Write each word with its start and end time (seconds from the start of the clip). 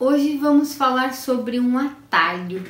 Hoje 0.00 0.36
vamos 0.36 0.74
falar 0.74 1.12
sobre 1.12 1.58
um 1.58 1.76
atalho 1.76 2.62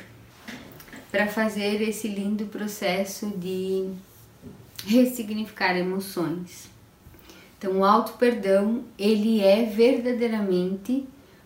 para 1.11 1.27
fazer 1.27 1.79
esse 1.79 2.07
lindo 2.07 2.45
processo 2.45 3.27
de 3.37 3.87
ressignificar 4.83 5.77
emoções. 5.77 6.67
Então, 7.55 7.81
o 7.81 7.85
auto 7.85 8.13
perdão, 8.13 8.83
ele 8.97 9.41
é 9.41 9.63
verdadeiramente 9.63 11.05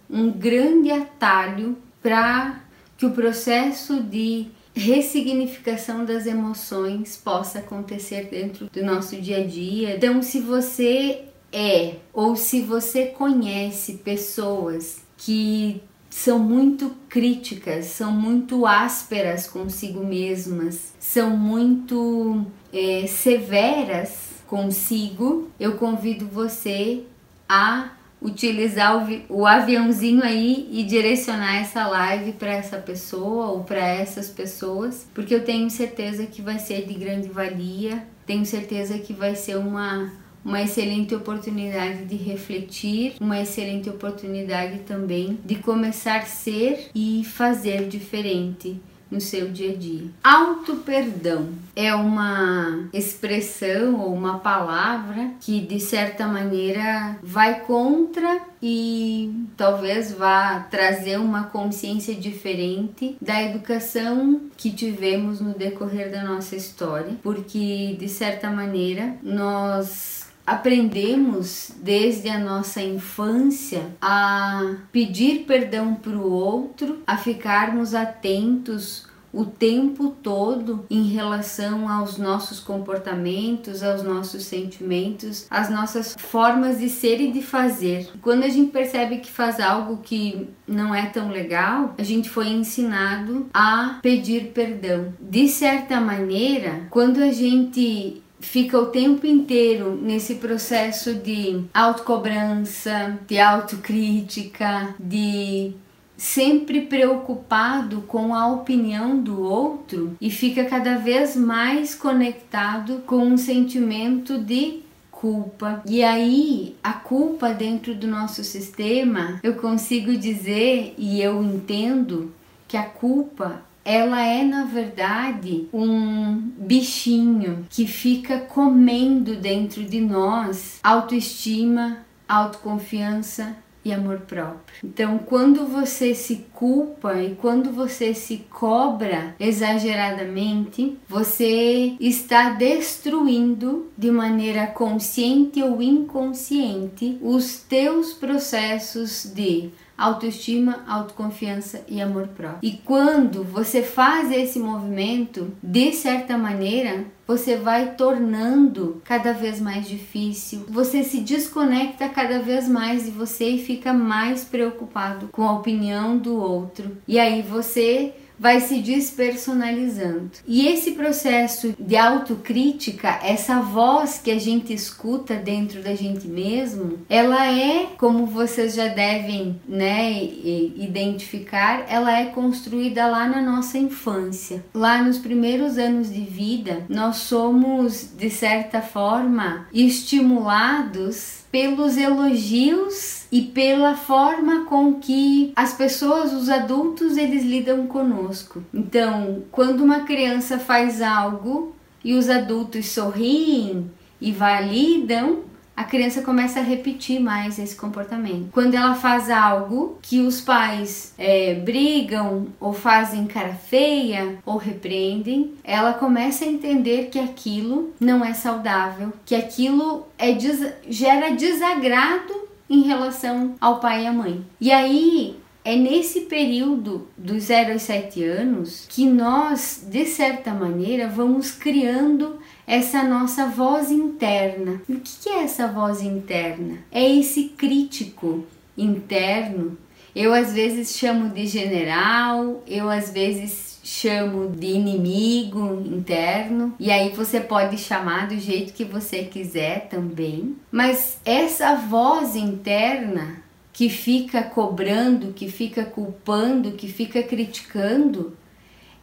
um 0.10 0.32
grande 0.32 0.90
atalho 0.90 1.78
para 2.02 2.62
que 2.98 3.06
o 3.06 3.12
processo 3.12 4.02
de 4.02 4.48
ressignificação 4.74 6.06
das 6.06 6.26
emoções 6.26 7.18
possa 7.18 7.60
acontecer 7.60 8.30
dentro 8.30 8.70
do 8.72 8.86
nosso 8.86 9.18
dia 9.20 9.40
a 9.40 9.46
dia. 9.46 9.98
Então, 9.98 10.22
se 10.22 10.40
você 10.40 11.26
é 11.52 11.96
ou 12.14 12.38
se 12.38 12.62
você 12.62 13.08
conhece 13.08 13.96
pessoas 13.96 15.03
que 15.26 15.82
são 16.10 16.38
muito 16.38 16.92
críticas, 17.08 17.86
são 17.86 18.12
muito 18.12 18.66
ásperas 18.66 19.48
consigo 19.48 20.06
mesmas, 20.06 20.94
são 21.00 21.36
muito 21.36 22.46
é, 22.72 23.08
severas 23.08 24.34
consigo, 24.46 25.50
eu 25.60 25.76
convido 25.78 26.28
você 26.28 27.04
a 27.48 27.94
utilizar 28.22 29.10
o, 29.30 29.42
o 29.42 29.48
aviãozinho 29.48 30.24
aí 30.24 30.68
e 30.72 30.84
direcionar 30.84 31.56
essa 31.56 31.88
live 31.88 32.34
para 32.34 32.52
essa 32.52 32.78
pessoa 32.78 33.48
ou 33.48 33.64
para 33.64 33.80
essas 33.80 34.30
pessoas, 34.30 35.08
porque 35.14 35.34
eu 35.34 35.44
tenho 35.44 35.70
certeza 35.70 36.26
que 36.26 36.42
vai 36.42 36.60
ser 36.60 36.86
de 36.86 36.94
grande 36.94 37.30
valia, 37.30 38.06
tenho 38.26 38.46
certeza 38.46 38.98
que 39.00 39.14
vai 39.14 39.36
ser 39.36 39.58
uma 39.58 40.12
uma 40.44 40.62
excelente 40.62 41.16
oportunidade 41.16 42.06
de 42.06 42.16
refletir, 42.16 43.16
uma 43.20 43.40
excelente 43.40 43.90
oportunidade 43.90 44.80
também 44.80 45.40
de 45.44 45.56
começar 45.56 46.18
a 46.18 46.26
ser 46.26 46.90
e 46.94 47.24
fazer 47.24 47.88
diferente 47.88 48.80
no 49.14 49.22
seu 49.22 49.50
dia 49.50 49.72
a 49.72 49.76
dia. 49.76 50.08
Auto 50.24 50.78
perdão 50.78 51.50
é 51.76 51.94
uma 51.94 52.90
expressão 52.92 54.00
ou 54.00 54.14
uma 54.14 54.40
palavra 54.40 55.32
que 55.40 55.62
de 55.62 55.80
certa 55.80 56.26
maneira 56.26 57.18
vai 57.22 57.60
contra 57.62 58.42
e 58.62 59.32
talvez 59.56 60.12
vá 60.12 60.60
trazer 60.72 61.20
uma 61.20 61.44
consciência 61.44 62.16
diferente 62.16 63.16
da 63.22 63.44
educação 63.44 64.42
que 64.58 64.72
tivemos 64.72 65.40
no 65.40 65.54
decorrer 65.54 66.12
da 66.12 66.24
nossa 66.24 66.56
história, 66.56 67.14
porque 67.22 67.96
de 68.00 68.10
certa 68.10 68.50
maneira 68.50 69.16
nós 69.22 70.23
aprendemos 70.46 71.72
desde 71.82 72.30
a 72.30 72.40
nossa 72.40 72.82
infância 72.82 73.88
a 74.02 74.76
pedir 74.92 75.46
perdão 75.46 75.96
para 75.96 76.18
o 76.18 76.32
outro, 76.32 77.00
a 77.08 77.18
ficarmos 77.18 77.94
atentos 77.94 79.08
o 79.34 79.44
tempo 79.46 80.12
todo 80.22 80.86
em 80.90 81.08
relação 81.08 81.90
aos 81.90 82.20
nossos 82.20 82.60
comportamentos, 82.60 83.82
aos 83.82 84.04
nossos 84.04 84.44
sentimentos, 84.44 85.48
às 85.50 85.72
nossas 85.72 86.16
formas 86.20 86.78
de 86.78 86.88
ser 86.88 87.20
e 87.20 87.32
de 87.32 87.42
fazer. 87.42 88.12
Quando 88.22 88.44
a 88.44 88.50
gente 88.50 88.72
percebe 88.72 89.18
que 89.18 89.32
faz 89.32 89.60
algo 89.60 89.98
que 90.04 90.48
não 90.68 90.94
é 90.94 91.08
tão 91.08 91.30
legal, 91.30 91.96
a 91.98 92.04
gente 92.04 92.30
foi 92.30 92.50
ensinado 92.50 93.48
a 93.52 93.98
pedir 94.04 94.52
perdão. 94.54 95.12
De 95.20 95.48
certa 95.48 96.00
maneira, 96.00 96.86
quando 96.92 97.18
a 97.18 97.32
gente 97.32 98.22
fica 98.44 98.78
o 98.78 98.88
tempo 98.88 99.26
inteiro 99.26 100.00
nesse 100.02 100.36
processo 100.36 101.16
de 101.16 101.64
autocobrança, 101.74 103.18
de 103.28 103.40
autocrítica, 103.40 104.94
de 105.00 105.74
sempre 106.16 106.82
preocupado 106.82 108.02
com 108.02 108.34
a 108.36 108.48
opinião 108.48 109.20
do 109.20 109.42
outro 109.42 110.16
e 110.22 110.30
fica 110.30 110.64
cada 110.66 110.98
vez 110.98 111.36
mais 111.36 111.96
conectado 111.96 113.02
com 113.06 113.18
um 113.18 113.38
sentimento 113.38 114.38
de 114.38 114.84
culpa. 115.12 115.82
E 115.86 116.04
aí, 116.04 116.76
a 116.84 116.94
culpa 116.94 117.54
dentro 117.54 117.96
do 117.96 118.08
nosso 118.08 118.44
sistema, 118.44 119.40
eu 119.42 119.56
consigo 119.56 120.16
dizer 120.18 120.94
e 120.98 121.22
eu 121.22 121.42
entendo 121.42 122.32
que 122.68 122.78
a 122.78 122.84
culpa 122.84 123.62
ela 123.86 124.22
é 124.22 124.44
na 124.44 124.66
verdade 124.66 125.68
um 125.74 126.36
bichinho 126.58 127.66
que 127.70 127.86
fica 127.86 128.40
comendo 128.40 129.36
dentro 129.36 129.84
de 129.84 130.00
nós 130.00 130.80
autoestima, 130.84 132.00
autoconfiança 132.28 133.56
e 133.86 133.92
amor 133.92 134.20
próprio. 134.20 134.78
Então, 134.84 135.18
quando 135.18 135.68
você 135.68 136.16
se 136.16 136.46
culpa 136.54 137.22
e 137.22 137.36
quando 137.36 137.72
você 137.72 138.14
se 138.14 138.46
cobra 138.50 139.36
exageradamente, 139.40 140.98
você 141.08 141.96
está 142.00 142.52
destruindo 142.52 143.92
de 143.98 144.10
maneira 144.10 144.68
consciente 144.68 145.62
ou 145.62 145.82
inconsciente 145.82 147.18
os 147.22 147.58
teus 147.58 148.14
processos 148.14 149.26
de 149.26 149.70
autoestima, 149.98 150.84
autoconfiança 150.88 151.84
e 151.88 152.02
amor 152.02 152.28
próprio. 152.30 152.60
E 152.62 152.78
quando 152.84 153.44
você 153.44 153.82
faz 153.82 154.32
esse 154.32 154.60
movimento, 154.60 155.54
de 155.62 155.92
certa 155.94 156.38
maneira, 156.38 157.06
você 157.26 157.56
vai 157.56 157.96
tornando 157.96 159.02
cada 159.06 159.34
vez 159.34 159.62
mais 159.62 159.88
difícil, 159.88 160.66
você 160.68 161.04
se 161.04 161.20
desconecta 161.20 162.10
cada 162.10 162.40
vez 162.40 162.68
mais 162.68 163.06
de 163.06 163.12
você 163.12 163.50
e 163.50 163.64
fica 163.64 163.94
mais 163.94 164.44
preocupado 164.44 165.30
com 165.32 165.44
a 165.44 165.54
opinião 165.54 166.18
do 166.18 166.36
outro. 166.36 166.98
E 167.08 167.18
aí 167.20 167.42
você 167.42 168.14
vai 168.40 168.60
se 168.60 168.80
despersonalizando. 168.80 170.32
E 170.48 170.68
esse 170.68 170.92
processo 170.92 171.74
de 171.80 171.96
autocrítica, 171.96 173.20
essa 173.24 173.60
voz 173.60 174.20
que 174.24 174.32
a 174.32 174.40
gente 174.40 174.74
escuta 174.74 175.36
dentro 175.36 175.82
da 175.82 175.96
gente 175.96 176.28
mesmo, 176.28 177.00
ela 177.10 177.48
é, 177.48 177.88
como 177.98 178.26
vocês 178.26 178.76
já 178.76 178.88
devem, 178.88 179.60
né, 179.68 180.24
identificar, 180.24 181.86
ela 181.88 182.18
é 182.18 182.26
construída 182.26 183.06
lá 183.08 183.28
na 183.28 183.42
nossa 183.42 183.78
infância. 183.78 184.64
Lá 184.74 185.02
nos 185.02 185.18
primeiros 185.18 185.78
anos 185.78 186.12
de 186.12 186.22
vida, 186.22 186.86
nós 186.90 187.18
somos 187.18 188.10
de 188.16 188.30
certa 188.30 188.82
forma 188.82 189.68
estimulados 189.74 191.43
pelos 191.54 191.98
elogios 191.98 193.28
e 193.32 193.44
pela 193.44 193.96
forma 193.96 194.66
com 194.66 194.96
que 194.96 195.54
as 195.56 195.72
pessoas, 195.72 196.34
os 196.34 196.50
adultos, 196.50 197.16
eles 197.16 197.44
lidam 197.44 197.86
conosco. 197.86 198.64
Então, 198.74 199.44
quando 199.52 199.84
uma 199.84 200.00
criança 200.00 200.58
faz 200.58 201.00
algo 201.00 201.76
e 202.04 202.16
os 202.16 202.28
adultos 202.28 202.88
sorriem 202.88 203.92
e 204.20 204.32
validam, 204.32 205.42
a 205.76 205.84
criança 205.84 206.22
começa 206.22 206.60
a 206.60 206.64
repetir 206.64 207.20
mais 207.20 207.58
esse 207.58 207.76
comportamento. 207.76 208.50
Quando 208.52 208.76
ela 208.76 208.96
faz 208.96 209.30
algo 209.30 209.98
que 210.02 210.22
os 210.22 210.40
pais 210.40 211.14
é, 211.18 211.56
brigam 211.56 212.48
ou 212.60 212.74
fazem 212.74 213.26
cara 213.26 213.54
feia 213.54 214.38
ou 214.46 214.58
repreendem, 214.58 215.54
ela 215.64 215.94
começa 215.94 216.46
a 216.46 216.48
entender 216.48 217.10
que 217.12 217.20
aquilo 217.20 217.94
não 218.00 218.24
é 218.24 218.34
saudável, 218.34 219.12
que 219.26 219.36
aquilo 219.36 220.08
é 220.18 220.32
des 220.32 220.74
gera 220.90 221.32
desagrado 221.32 222.34
em 222.70 222.84
relação 222.84 223.56
ao 223.60 223.80
pai 223.80 224.04
e 224.04 224.08
à 224.08 224.14
mãe. 224.14 224.46
E 224.62 224.72
aí 224.72 225.40
é 225.66 225.76
nesse 225.76 226.22
período 226.22 227.08
dos 227.18 227.44
0 227.44 227.74
aos 227.74 227.84
7 227.84 228.24
anos 228.24 228.86
que 228.90 229.06
nós, 229.06 229.86
de 229.90 230.06
certa 230.06 230.54
maneira, 230.54 231.08
vamos 231.08 231.52
criando 231.52 232.38
essa 232.66 233.04
nossa 233.04 233.48
voz 233.48 233.92
interna. 233.92 234.82
E 234.88 234.94
o 234.94 235.00
que 235.00 235.30
é 235.30 235.44
essa 235.44 235.68
voz 235.68 236.02
interna? 236.02 236.78
É 236.92 237.08
esse 237.08 237.50
crítico 237.50 238.46
interno. 238.78 239.78
Eu 240.16 240.34
às 240.34 240.54
vezes 240.54 240.96
chamo 240.96 241.30
de 241.30 241.48
general, 241.48 242.64
eu 242.68 242.90
às 242.90 243.10
vezes 243.12 243.80
chamo 243.84 244.50
de 244.50 244.68
inimigo 244.68 245.82
interno, 245.86 246.74
e 246.80 246.92
aí 246.92 247.10
você 247.10 247.40
pode 247.40 247.78
chamar 247.78 248.28
do 248.28 248.40
jeito 248.40 248.74
que 248.74 248.86
você 248.86 249.24
quiser 249.24 249.88
também. 249.90 250.56
Mas 250.72 251.20
essa 251.26 251.76
voz 251.76 252.36
interna 252.36 253.44
que 253.74 253.90
fica 253.90 254.44
cobrando, 254.44 255.34
que 255.34 255.50
fica 255.50 255.84
culpando, 255.84 256.74
que 256.74 256.88
fica 256.88 257.24
criticando, 257.24 258.38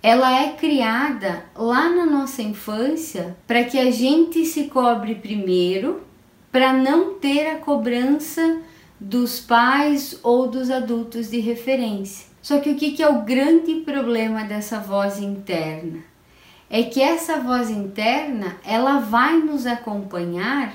ela 0.02 0.42
é 0.42 0.52
criada 0.52 1.44
lá 1.54 1.90
na 1.90 2.06
nossa 2.06 2.40
infância 2.40 3.36
para 3.46 3.64
que 3.64 3.78
a 3.78 3.90
gente 3.90 4.44
se 4.46 4.64
cobre 4.64 5.14
primeiro, 5.14 6.02
para 6.50 6.72
não 6.72 7.14
ter 7.14 7.48
a 7.48 7.56
cobrança 7.56 8.60
dos 8.98 9.40
pais 9.40 10.18
ou 10.22 10.48
dos 10.48 10.70
adultos 10.70 11.30
de 11.30 11.38
referência. 11.38 12.26
Só 12.42 12.58
que 12.58 12.70
o 12.70 12.76
que 12.76 13.02
é 13.02 13.08
o 13.08 13.22
grande 13.22 13.76
problema 13.82 14.44
dessa 14.44 14.78
voz 14.78 15.20
interna? 15.20 15.98
É 16.68 16.82
que 16.82 17.02
essa 17.02 17.38
voz 17.38 17.68
interna 17.68 18.56
ela 18.64 19.00
vai 19.00 19.36
nos 19.38 19.66
acompanhar 19.66 20.72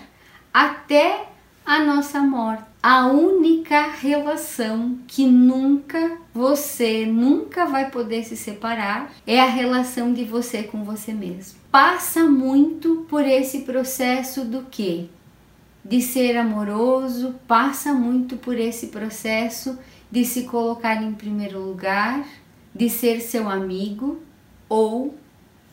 até 0.54 1.25
a 1.66 1.80
nossa 1.80 2.19
morte 2.19 2.75
a 2.88 3.08
única 3.08 3.94
relação 3.94 5.00
que 5.08 5.26
nunca 5.26 6.20
você 6.32 7.04
nunca 7.04 7.66
vai 7.66 7.90
poder 7.90 8.24
se 8.24 8.38
separar 8.38 9.12
é 9.26 9.42
a 9.42 9.48
relação 9.48 10.14
de 10.14 10.24
você 10.24 10.62
com 10.62 10.84
você 10.84 11.12
mesmo. 11.12 11.58
Passa 11.72 12.26
muito 12.26 13.04
por 13.10 13.26
esse 13.26 13.62
processo 13.62 14.46
do 14.46 14.68
que? 14.70 15.10
De 15.84 16.00
ser 16.00 16.38
amoroso, 16.38 17.34
passa 17.48 17.92
muito 17.92 18.38
por 18.38 18.56
esse 18.56 18.90
processo 18.90 19.80
de 20.12 20.24
se 20.24 20.44
colocar 20.44 21.02
em 21.02 21.12
primeiro 21.12 21.60
lugar, 21.60 22.24
de 22.72 22.88
ser 22.88 23.20
seu 23.20 23.50
amigo 23.50 24.20
ou 24.70 25.18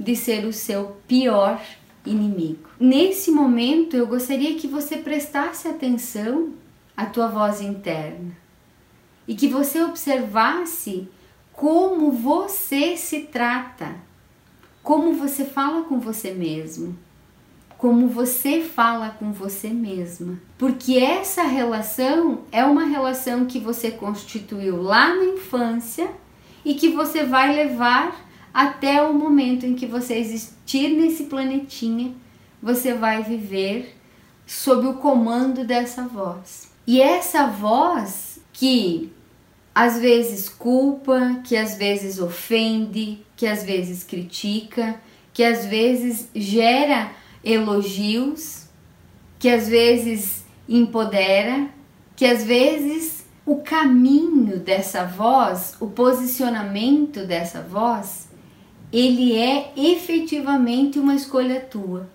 de 0.00 0.16
ser 0.16 0.46
o 0.46 0.52
seu 0.52 0.96
pior 1.06 1.60
inimigo. 2.06 2.70
Nesse 2.80 3.30
momento, 3.30 3.98
eu 3.98 4.06
gostaria 4.06 4.54
que 4.54 4.66
você 4.66 4.96
prestasse 4.96 5.68
atenção 5.68 6.61
à 6.96 7.06
tua 7.06 7.28
voz 7.28 7.60
interna 7.60 8.36
e 9.26 9.34
que 9.34 9.48
você 9.48 9.82
observasse 9.82 11.08
como 11.52 12.10
você 12.10 12.96
se 12.96 13.20
trata, 13.20 13.94
como 14.82 15.14
você 15.14 15.44
fala 15.44 15.84
com 15.84 16.00
você 16.00 16.32
mesmo, 16.32 16.96
como 17.78 18.08
você 18.08 18.60
fala 18.60 19.10
com 19.10 19.32
você 19.32 19.68
mesma. 19.68 20.38
Porque 20.58 20.98
essa 20.98 21.42
relação 21.42 22.42
é 22.50 22.64
uma 22.64 22.84
relação 22.84 23.46
que 23.46 23.58
você 23.58 23.90
constituiu 23.90 24.82
lá 24.82 25.14
na 25.14 25.24
infância 25.24 26.10
e 26.64 26.74
que 26.74 26.88
você 26.88 27.24
vai 27.24 27.54
levar 27.54 28.28
até 28.52 29.02
o 29.02 29.14
momento 29.14 29.66
em 29.66 29.74
que 29.74 29.86
você 29.86 30.14
existir 30.14 30.88
nesse 30.90 31.24
planetinha, 31.24 32.14
você 32.62 32.94
vai 32.94 33.22
viver 33.22 33.96
sob 34.46 34.86
o 34.86 34.94
comando 34.94 35.64
dessa 35.64 36.06
voz. 36.06 36.71
E 36.86 37.00
essa 37.00 37.46
voz 37.46 38.40
que 38.52 39.12
às 39.74 39.98
vezes 39.98 40.48
culpa, 40.48 41.40
que 41.44 41.56
às 41.56 41.76
vezes 41.76 42.18
ofende, 42.18 43.24
que 43.36 43.46
às 43.46 43.64
vezes 43.64 44.04
critica, 44.04 45.00
que 45.32 45.42
às 45.42 45.64
vezes 45.64 46.28
gera 46.34 47.10
elogios, 47.42 48.66
que 49.38 49.48
às 49.48 49.68
vezes 49.68 50.44
empodera, 50.68 51.68
que 52.14 52.26
às 52.26 52.44
vezes 52.44 53.24
o 53.46 53.56
caminho 53.56 54.58
dessa 54.58 55.04
voz, 55.04 55.76
o 55.80 55.88
posicionamento 55.88 57.26
dessa 57.26 57.62
voz 57.62 58.30
ele 58.92 59.34
é 59.36 59.72
efetivamente 59.74 60.98
uma 60.98 61.14
escolha 61.14 61.60
tua. 61.60 62.10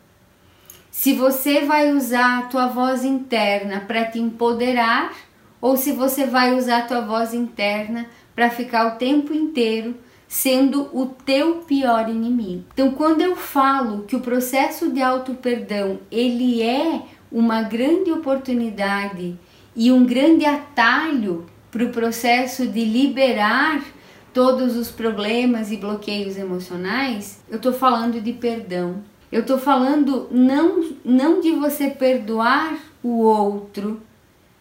Se 0.99 1.13
você 1.13 1.63
vai 1.63 1.94
usar 1.94 2.39
a 2.39 2.41
tua 2.47 2.65
voz 2.65 3.05
interna 3.05 3.81
para 3.81 4.03
te 4.05 4.17
empoderar 4.17 5.13
ou 5.61 5.77
se 5.77 5.91
você 5.91 6.25
vai 6.25 6.55
usar 6.55 6.79
a 6.79 6.85
tua 6.88 7.01
voz 7.01 7.35
interna 7.35 8.07
para 8.33 8.49
ficar 8.49 8.88
o 8.88 8.97
tempo 8.97 9.31
inteiro 9.31 9.95
sendo 10.27 10.89
o 10.91 11.05
teu 11.05 11.57
pior 11.57 12.09
inimigo. 12.09 12.63
Então, 12.73 12.89
quando 12.94 13.21
eu 13.21 13.35
falo 13.35 14.05
que 14.05 14.15
o 14.15 14.21
processo 14.21 14.91
de 14.91 14.99
auto-perdão, 14.99 15.99
ele 16.09 16.63
é 16.63 17.03
uma 17.31 17.61
grande 17.61 18.11
oportunidade 18.11 19.38
e 19.75 19.91
um 19.91 20.03
grande 20.03 20.45
atalho 20.45 21.45
para 21.69 21.83
o 21.83 21.91
processo 21.91 22.65
de 22.65 22.83
liberar 22.83 23.83
todos 24.33 24.75
os 24.75 24.89
problemas 24.89 25.71
e 25.71 25.77
bloqueios 25.77 26.38
emocionais, 26.38 27.39
eu 27.47 27.57
estou 27.57 27.71
falando 27.71 28.19
de 28.19 28.33
perdão. 28.33 29.03
Eu 29.31 29.41
estou 29.41 29.57
falando 29.57 30.27
não, 30.31 30.89
não 31.03 31.41
de 31.41 31.51
você 31.51 31.89
perdoar 31.89 32.77
o 33.03 33.19
outro, 33.19 34.01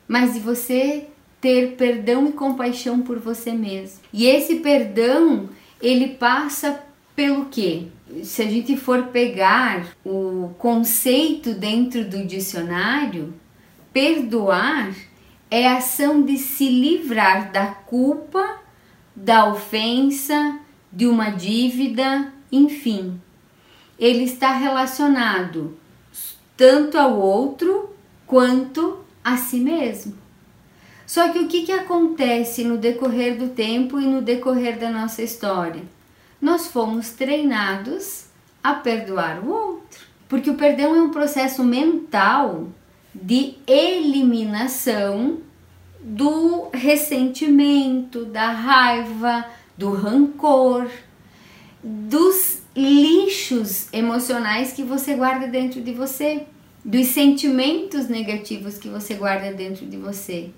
mas 0.08 0.34
de 0.34 0.40
você 0.40 1.06
ter 1.40 1.76
perdão 1.76 2.26
e 2.28 2.32
compaixão 2.32 3.02
por 3.02 3.18
você 3.18 3.52
mesmo. 3.52 4.00
E 4.12 4.26
esse 4.26 4.56
perdão, 4.56 5.48
ele 5.80 6.08
passa 6.08 6.82
pelo 7.14 7.46
quê? 7.46 7.84
Se 8.22 8.42
a 8.42 8.46
gente 8.46 8.76
for 8.76 9.04
pegar 9.04 9.86
o 10.04 10.50
conceito 10.58 11.54
dentro 11.54 12.04
do 12.04 12.24
dicionário, 12.24 13.34
perdoar 13.92 14.94
é 15.50 15.68
a 15.68 15.76
ação 15.76 16.22
de 16.22 16.36
se 16.36 16.68
livrar 16.68 17.52
da 17.52 17.66
culpa 17.66 18.60
da 19.16 19.48
ofensa, 19.48 20.58
de 20.92 21.06
uma 21.06 21.30
dívida, 21.30 22.32
enfim. 22.52 23.18
Ele 23.98 24.24
está 24.24 24.52
relacionado 24.52 25.76
tanto 26.56 26.98
ao 26.98 27.18
outro 27.18 27.90
quanto 28.26 28.98
a 29.22 29.36
si 29.36 29.58
mesmo. 29.58 30.16
Só 31.06 31.28
que 31.30 31.38
o 31.38 31.46
que, 31.46 31.62
que 31.62 31.72
acontece 31.72 32.64
no 32.64 32.76
decorrer 32.76 33.38
do 33.38 33.48
tempo 33.48 34.00
e 34.00 34.06
no 34.06 34.20
decorrer 34.20 34.78
da 34.78 34.90
nossa 34.90 35.22
história? 35.22 35.82
Nós 36.40 36.66
fomos 36.66 37.10
treinados 37.10 38.26
a 38.62 38.74
perdoar 38.74 39.44
o 39.44 39.50
outro. 39.50 40.04
Porque 40.28 40.50
o 40.50 40.56
perdão 40.56 40.94
é 40.94 41.00
um 41.00 41.10
processo 41.10 41.62
mental 41.62 42.68
de 43.14 43.54
eliminação 43.66 45.38
do 46.00 46.68
ressentimento, 46.72 48.24
da 48.24 48.50
raiva, 48.50 49.46
do 49.76 49.92
rancor, 49.92 50.88
dos 51.82 52.62
lixos 52.76 53.88
emocionais 53.92 54.72
que 54.72 54.82
você 54.82 55.14
guarda 55.14 55.46
dentro 55.46 55.80
de 55.80 55.92
você, 55.92 56.42
dos 56.84 57.06
sentimentos 57.06 58.08
negativos 58.08 58.76
que 58.76 58.88
você 58.88 59.14
guarda 59.14 59.52
dentro 59.52 59.86
de 59.86 59.96
você. 59.96 60.50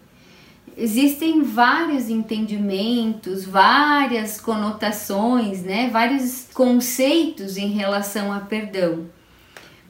Existem 0.76 1.42
vários 1.42 2.08
entendimentos, 2.08 3.44
várias 3.44 4.40
conotações, 4.40 5.62
né? 5.62 5.88
vários 5.90 6.46
conceitos 6.52 7.56
em 7.56 7.68
relação 7.68 8.32
a 8.32 8.40
perdão. 8.40 9.06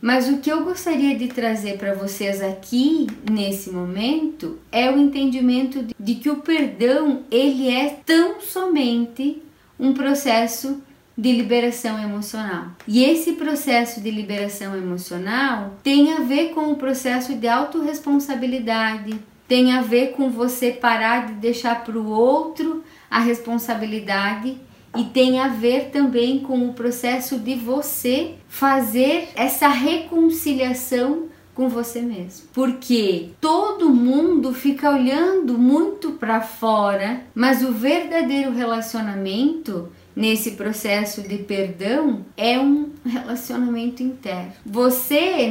Mas 0.00 0.28
o 0.28 0.38
que 0.38 0.50
eu 0.50 0.62
gostaria 0.62 1.18
de 1.18 1.26
trazer 1.26 1.76
para 1.76 1.92
vocês 1.92 2.40
aqui 2.40 3.08
nesse 3.28 3.70
momento 3.70 4.58
é 4.70 4.88
o 4.90 4.96
entendimento 4.96 5.84
de, 5.98 6.14
que 6.14 6.30
o 6.30 6.36
perdão 6.36 7.24
ele 7.30 7.68
é 7.68 7.98
tão 8.06 8.40
somente 8.40 9.42
um 9.78 9.92
processo 9.92 10.80
de 11.18 11.32
liberação 11.32 12.00
emocional. 12.00 12.66
E 12.86 13.02
esse 13.02 13.32
processo 13.32 14.00
de 14.00 14.08
liberação 14.08 14.76
emocional 14.76 15.74
tem 15.82 16.12
a 16.12 16.20
ver 16.20 16.50
com 16.50 16.70
o 16.70 16.76
processo 16.76 17.34
de 17.34 17.48
autorresponsabilidade, 17.48 19.18
tem 19.48 19.72
a 19.72 19.80
ver 19.80 20.12
com 20.12 20.30
você 20.30 20.70
parar 20.70 21.26
de 21.26 21.32
deixar 21.32 21.82
para 21.82 21.98
o 21.98 22.08
outro 22.08 22.84
a 23.10 23.18
responsabilidade 23.18 24.56
e 24.96 25.04
tem 25.04 25.40
a 25.40 25.48
ver 25.48 25.90
também 25.90 26.38
com 26.38 26.68
o 26.68 26.72
processo 26.72 27.36
de 27.36 27.56
você 27.56 28.34
fazer 28.46 29.30
essa 29.34 29.66
reconciliação 29.66 31.26
com 31.52 31.68
você 31.68 32.00
mesmo. 32.00 32.46
Porque 32.52 33.30
todo 33.40 33.90
mundo 33.90 34.54
fica 34.54 34.90
olhando 34.90 35.58
muito 35.58 36.12
para 36.12 36.40
fora, 36.40 37.22
mas 37.34 37.64
o 37.64 37.72
verdadeiro 37.72 38.52
relacionamento 38.52 39.88
nesse 40.18 40.52
processo 40.52 41.22
de 41.22 41.38
perdão 41.38 42.26
é 42.36 42.58
um 42.58 42.90
relacionamento 43.06 44.02
interno. 44.02 44.52
Você, 44.66 45.50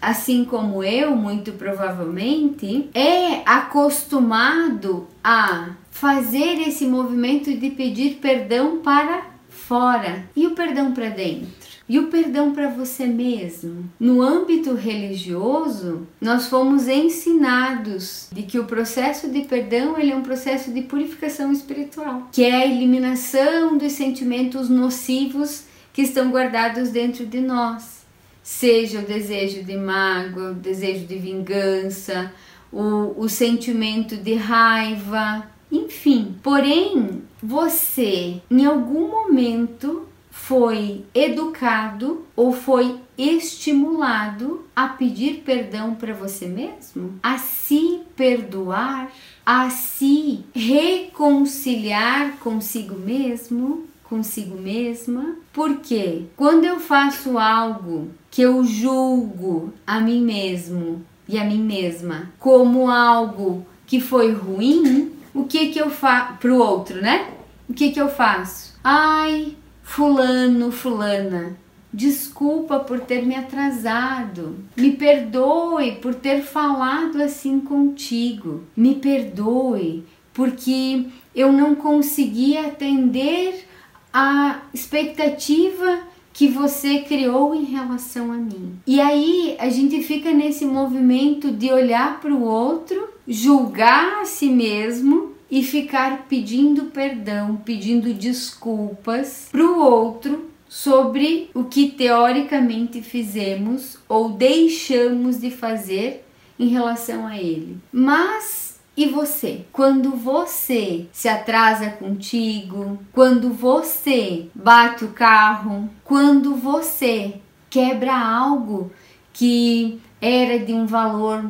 assim 0.00 0.44
como 0.44 0.82
eu, 0.82 1.14
muito 1.14 1.52
provavelmente, 1.52 2.90
é 2.92 3.42
acostumado 3.46 5.06
a 5.22 5.70
fazer 5.90 6.60
esse 6.66 6.86
movimento 6.86 7.54
de 7.56 7.70
pedir 7.70 8.16
perdão 8.16 8.78
para 8.78 9.37
fora 9.68 10.24
e 10.34 10.46
o 10.46 10.52
perdão 10.52 10.92
para 10.92 11.10
dentro. 11.10 11.46
E 11.86 11.98
o 11.98 12.08
perdão 12.08 12.52
para 12.52 12.68
você 12.68 13.06
mesmo. 13.06 13.84
No 14.00 14.20
âmbito 14.20 14.74
religioso, 14.74 16.06
nós 16.20 16.46
fomos 16.46 16.88
ensinados 16.88 18.28
de 18.32 18.42
que 18.42 18.58
o 18.58 18.64
processo 18.64 19.28
de 19.28 19.42
perdão 19.42 19.98
ele 19.98 20.12
é 20.12 20.16
um 20.16 20.22
processo 20.22 20.70
de 20.70 20.82
purificação 20.82 21.52
espiritual, 21.52 22.28
que 22.32 22.44
é 22.44 22.56
a 22.56 22.66
eliminação 22.66 23.78
dos 23.78 23.92
sentimentos 23.92 24.68
nocivos 24.68 25.64
que 25.92 26.02
estão 26.02 26.30
guardados 26.30 26.90
dentro 26.90 27.24
de 27.26 27.40
nós. 27.40 28.06
Seja 28.42 29.00
o 29.00 29.06
desejo 29.06 29.62
de 29.62 29.76
mágoa, 29.76 30.52
o 30.52 30.54
desejo 30.54 31.06
de 31.06 31.18
vingança, 31.18 32.32
o, 32.72 33.14
o 33.18 33.28
sentimento 33.28 34.16
de 34.16 34.34
raiva, 34.34 35.46
enfim, 35.70 36.34
porém, 36.42 37.22
você 37.42 38.40
em 38.50 38.64
algum 38.64 39.08
momento 39.10 40.08
foi 40.30 41.04
educado 41.14 42.24
ou 42.34 42.52
foi 42.52 42.98
estimulado 43.18 44.64
a 44.74 44.88
pedir 44.88 45.42
perdão 45.44 45.94
para 45.94 46.14
você 46.14 46.46
mesmo, 46.46 47.18
a 47.22 47.36
se 47.36 48.00
perdoar, 48.16 49.10
a 49.44 49.68
se 49.70 50.44
reconciliar 50.54 52.38
consigo 52.38 52.94
mesmo, 52.94 53.86
consigo 54.04 54.56
mesma. 54.56 55.36
Porque 55.52 56.26
quando 56.36 56.64
eu 56.64 56.78
faço 56.78 57.36
algo 57.36 58.08
que 58.30 58.40
eu 58.40 58.64
julgo 58.64 59.72
a 59.86 60.00
mim 60.00 60.22
mesmo 60.22 61.04
e 61.28 61.38
a 61.38 61.44
mim 61.44 61.62
mesma 61.62 62.30
como 62.38 62.88
algo 62.88 63.66
que 63.86 64.00
foi 64.00 64.32
ruim, 64.32 65.17
o 65.38 65.44
que 65.44 65.68
que 65.68 65.78
eu 65.78 65.88
faço 65.88 66.34
pro 66.38 66.56
outro, 66.56 67.00
né? 67.00 67.28
O 67.68 67.72
que 67.72 67.90
que 67.90 68.00
eu 68.00 68.08
faço? 68.08 68.74
Ai, 68.82 69.56
fulano, 69.82 70.72
fulana, 70.72 71.56
desculpa 71.92 72.80
por 72.80 73.00
ter 73.00 73.24
me 73.24 73.36
atrasado. 73.36 74.56
Me 74.76 74.92
perdoe 74.92 75.92
por 75.96 76.14
ter 76.14 76.42
falado 76.42 77.22
assim 77.22 77.60
contigo. 77.60 78.64
Me 78.76 78.96
perdoe 78.96 80.04
porque 80.32 81.06
eu 81.34 81.52
não 81.52 81.74
consegui 81.74 82.56
atender 82.56 83.66
a 84.12 84.62
expectativa 84.72 86.00
que 86.38 86.46
você 86.46 87.00
criou 87.00 87.52
em 87.52 87.64
relação 87.64 88.30
a 88.30 88.36
mim. 88.36 88.78
E 88.86 89.00
aí 89.00 89.56
a 89.58 89.68
gente 89.68 90.00
fica 90.04 90.30
nesse 90.30 90.64
movimento 90.64 91.50
de 91.50 91.68
olhar 91.72 92.20
para 92.20 92.32
o 92.32 92.44
outro, 92.44 93.08
julgar 93.26 94.20
a 94.22 94.24
si 94.24 94.48
mesmo 94.48 95.32
e 95.50 95.64
ficar 95.64 96.28
pedindo 96.28 96.92
perdão, 96.92 97.56
pedindo 97.56 98.14
desculpas 98.14 99.48
para 99.50 99.64
o 99.64 99.80
outro 99.80 100.48
sobre 100.68 101.50
o 101.52 101.64
que 101.64 101.90
teoricamente 101.90 103.02
fizemos 103.02 103.98
ou 104.08 104.28
deixamos 104.28 105.40
de 105.40 105.50
fazer 105.50 106.24
em 106.56 106.68
relação 106.68 107.26
a 107.26 107.36
ele. 107.36 107.78
Mas 107.90 108.67
e 108.98 109.06
você? 109.06 109.64
Quando 109.72 110.10
você 110.10 111.06
se 111.12 111.28
atrasa 111.28 111.88
contigo, 111.88 112.98
quando 113.12 113.50
você 113.50 114.46
bate 114.52 115.04
o 115.04 115.12
carro, 115.12 115.88
quando 116.02 116.56
você 116.56 117.34
quebra 117.70 118.12
algo 118.12 118.90
que 119.32 120.00
era 120.20 120.58
de 120.58 120.72
um 120.72 120.84
valor 120.84 121.48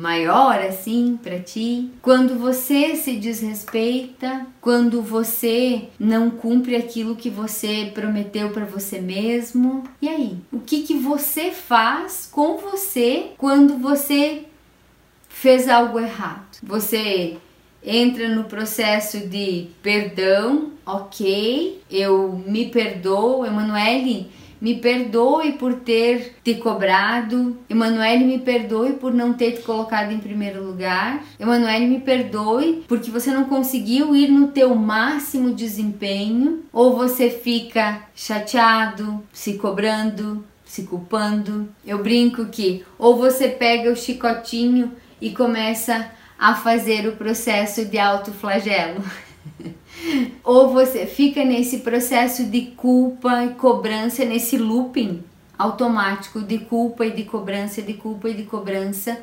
maior 0.00 0.58
assim 0.60 1.16
para 1.22 1.38
ti, 1.38 1.92
quando 2.02 2.36
você 2.36 2.96
se 2.96 3.16
desrespeita, 3.16 4.48
quando 4.60 5.02
você 5.02 5.88
não 5.96 6.28
cumpre 6.30 6.74
aquilo 6.74 7.14
que 7.14 7.30
você 7.30 7.92
prometeu 7.94 8.50
para 8.50 8.64
você 8.64 9.00
mesmo. 9.00 9.84
E 10.02 10.08
aí, 10.08 10.38
o 10.52 10.58
que 10.58 10.82
que 10.82 10.94
você 10.94 11.52
faz 11.52 12.28
com 12.30 12.56
você 12.56 13.30
quando 13.38 13.78
você 13.78 14.44
fez 15.46 15.68
algo 15.68 16.00
errado. 16.00 16.58
Você 16.60 17.36
entra 17.80 18.28
no 18.28 18.44
processo 18.44 19.28
de 19.28 19.68
perdão, 19.80 20.72
ok, 20.84 21.82
eu 21.88 22.42
me 22.44 22.66
perdoo, 22.66 23.46
Emanuele, 23.46 24.28
me 24.60 24.74
perdoe 24.74 25.52
por 25.52 25.74
ter 25.74 26.34
te 26.42 26.56
cobrado. 26.56 27.56
Emanuele, 27.70 28.24
me 28.24 28.40
perdoe 28.40 28.94
por 28.94 29.14
não 29.14 29.34
ter 29.34 29.52
te 29.52 29.62
colocado 29.62 30.10
em 30.10 30.18
primeiro 30.18 30.64
lugar. 30.64 31.24
Emanuele, 31.38 31.86
me 31.86 32.00
perdoe 32.00 32.82
porque 32.88 33.08
você 33.08 33.30
não 33.30 33.44
conseguiu 33.44 34.16
ir 34.16 34.26
no 34.26 34.48
teu 34.48 34.74
máximo 34.74 35.54
desempenho. 35.54 36.64
Ou 36.72 36.96
você 36.96 37.30
fica 37.30 38.02
chateado, 38.16 39.22
se 39.32 39.54
cobrando, 39.54 40.44
se 40.64 40.82
culpando. 40.82 41.68
Eu 41.86 42.02
brinco 42.02 42.46
que 42.46 42.84
ou 42.98 43.16
você 43.16 43.46
pega 43.46 43.92
o 43.92 43.96
chicotinho 43.96 44.90
e 45.20 45.30
começa 45.30 46.10
a 46.38 46.54
fazer 46.54 47.08
o 47.08 47.16
processo 47.16 47.84
de 47.84 47.98
autoflagelo. 47.98 49.02
Ou 50.44 50.70
você 50.70 51.06
fica 51.06 51.44
nesse 51.44 51.78
processo 51.78 52.44
de 52.44 52.62
culpa 52.76 53.44
e 53.44 53.54
cobrança, 53.54 54.24
nesse 54.24 54.56
looping 54.58 55.24
automático 55.58 56.42
de 56.42 56.58
culpa 56.58 57.06
e 57.06 57.10
de 57.10 57.24
cobrança, 57.24 57.80
de 57.80 57.94
culpa 57.94 58.28
e 58.28 58.34
de 58.34 58.42
cobrança, 58.42 59.18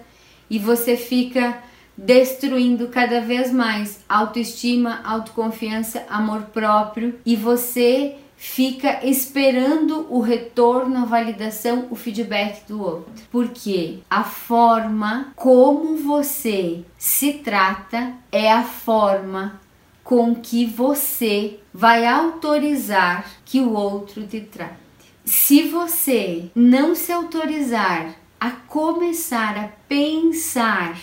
e 0.49 0.57
você 0.57 0.97
fica 0.97 1.61
destruindo 1.95 2.87
cada 2.87 3.21
vez 3.21 3.51
mais 3.51 3.99
autoestima, 4.09 5.01
autoconfiança, 5.03 6.03
amor 6.09 6.41
próprio, 6.53 7.19
e 7.23 7.35
você 7.35 8.15
fica 8.43 8.99
esperando 9.05 10.05
o 10.09 10.19
retorno, 10.19 10.97
a 10.97 11.05
validação, 11.05 11.87
o 11.89 11.95
feedback 11.95 12.67
do 12.67 12.79
outro. 12.83 13.23
Porque 13.31 13.99
a 14.09 14.25
forma 14.25 15.31
como 15.33 15.95
você 15.95 16.83
se 16.97 17.35
trata 17.35 18.13
é 18.31 18.51
a 18.51 18.63
forma 18.63 19.61
com 20.03 20.35
que 20.35 20.65
você 20.65 21.57
vai 21.73 22.05
autorizar 22.05 23.25
que 23.45 23.61
o 23.61 23.71
outro 23.71 24.27
te 24.27 24.41
trate. 24.41 24.75
Se 25.23 25.63
você 25.63 26.51
não 26.53 26.93
se 26.93 27.13
autorizar 27.13 28.13
a 28.37 28.51
começar 28.51 29.57
a 29.57 29.69
pensar 29.87 30.99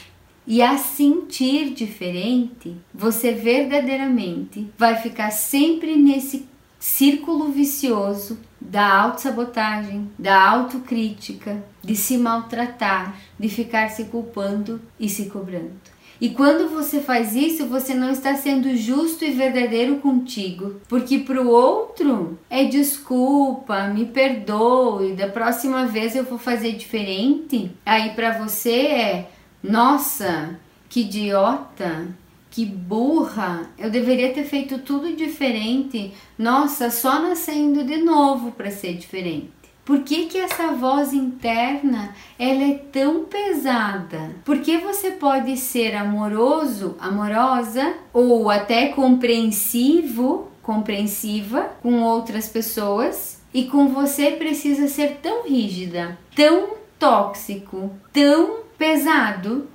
e 0.46 0.60
a 0.60 0.76
sentir 0.76 1.70
diferente, 1.70 2.76
você 2.92 3.32
verdadeiramente 3.32 4.68
vai 4.76 4.96
ficar 4.96 5.30
sempre 5.30 5.96
nesse 5.96 6.49
círculo 6.80 7.52
vicioso 7.52 8.38
da 8.58 9.02
autossabotagem, 9.02 10.10
da 10.18 10.42
autocrítica, 10.48 11.62
de 11.82 11.94
se 11.94 12.16
maltratar, 12.16 13.16
de 13.38 13.48
ficar 13.50 13.90
se 13.90 14.04
culpando 14.04 14.80
e 14.98 15.08
se 15.08 15.26
cobrando. 15.26 15.72
E 16.18 16.30
quando 16.30 16.68
você 16.68 17.00
faz 17.00 17.34
isso, 17.34 17.66
você 17.66 17.94
não 17.94 18.10
está 18.10 18.34
sendo 18.34 18.76
justo 18.76 19.24
e 19.24 19.30
verdadeiro 19.30 19.96
contigo, 19.96 20.80
porque 20.86 21.18
para 21.18 21.40
o 21.40 21.48
outro 21.48 22.38
é 22.50 22.64
desculpa, 22.64 23.86
me 23.88 24.04
perdoe, 24.04 25.14
da 25.14 25.28
próxima 25.28 25.86
vez 25.86 26.14
eu 26.14 26.24
vou 26.24 26.38
fazer 26.38 26.72
diferente. 26.72 27.70
Aí 27.86 28.10
para 28.10 28.38
você 28.38 28.72
é, 28.72 29.30
nossa, 29.62 30.58
que 30.90 31.00
idiota, 31.00 32.08
que 32.50 32.66
burra, 32.66 33.70
eu 33.78 33.90
deveria 33.90 34.32
ter 34.34 34.44
feito 34.44 34.78
tudo 34.78 35.14
diferente. 35.14 36.12
Nossa, 36.36 36.90
só 36.90 37.20
nascendo 37.20 37.84
de 37.84 37.98
novo 37.98 38.50
para 38.52 38.70
ser 38.70 38.94
diferente. 38.94 39.50
Por 39.84 40.02
que, 40.02 40.26
que 40.26 40.38
essa 40.38 40.68
voz 40.68 41.12
interna 41.12 42.14
ela 42.38 42.62
é 42.62 42.74
tão 42.74 43.24
pesada? 43.24 44.36
Porque 44.44 44.78
você 44.78 45.12
pode 45.12 45.56
ser 45.56 45.96
amoroso, 45.96 46.96
amorosa 47.00 47.94
ou 48.12 48.50
até 48.50 48.88
compreensivo, 48.88 50.48
compreensiva 50.62 51.72
com 51.82 52.02
outras 52.02 52.48
pessoas 52.48 53.40
e 53.52 53.64
com 53.64 53.88
você 53.88 54.32
precisa 54.32 54.86
ser 54.86 55.18
tão 55.22 55.44
rígida, 55.44 56.18
tão 56.36 56.74
tóxico, 56.98 57.90
tão 58.12 58.60
pesado 58.78 59.66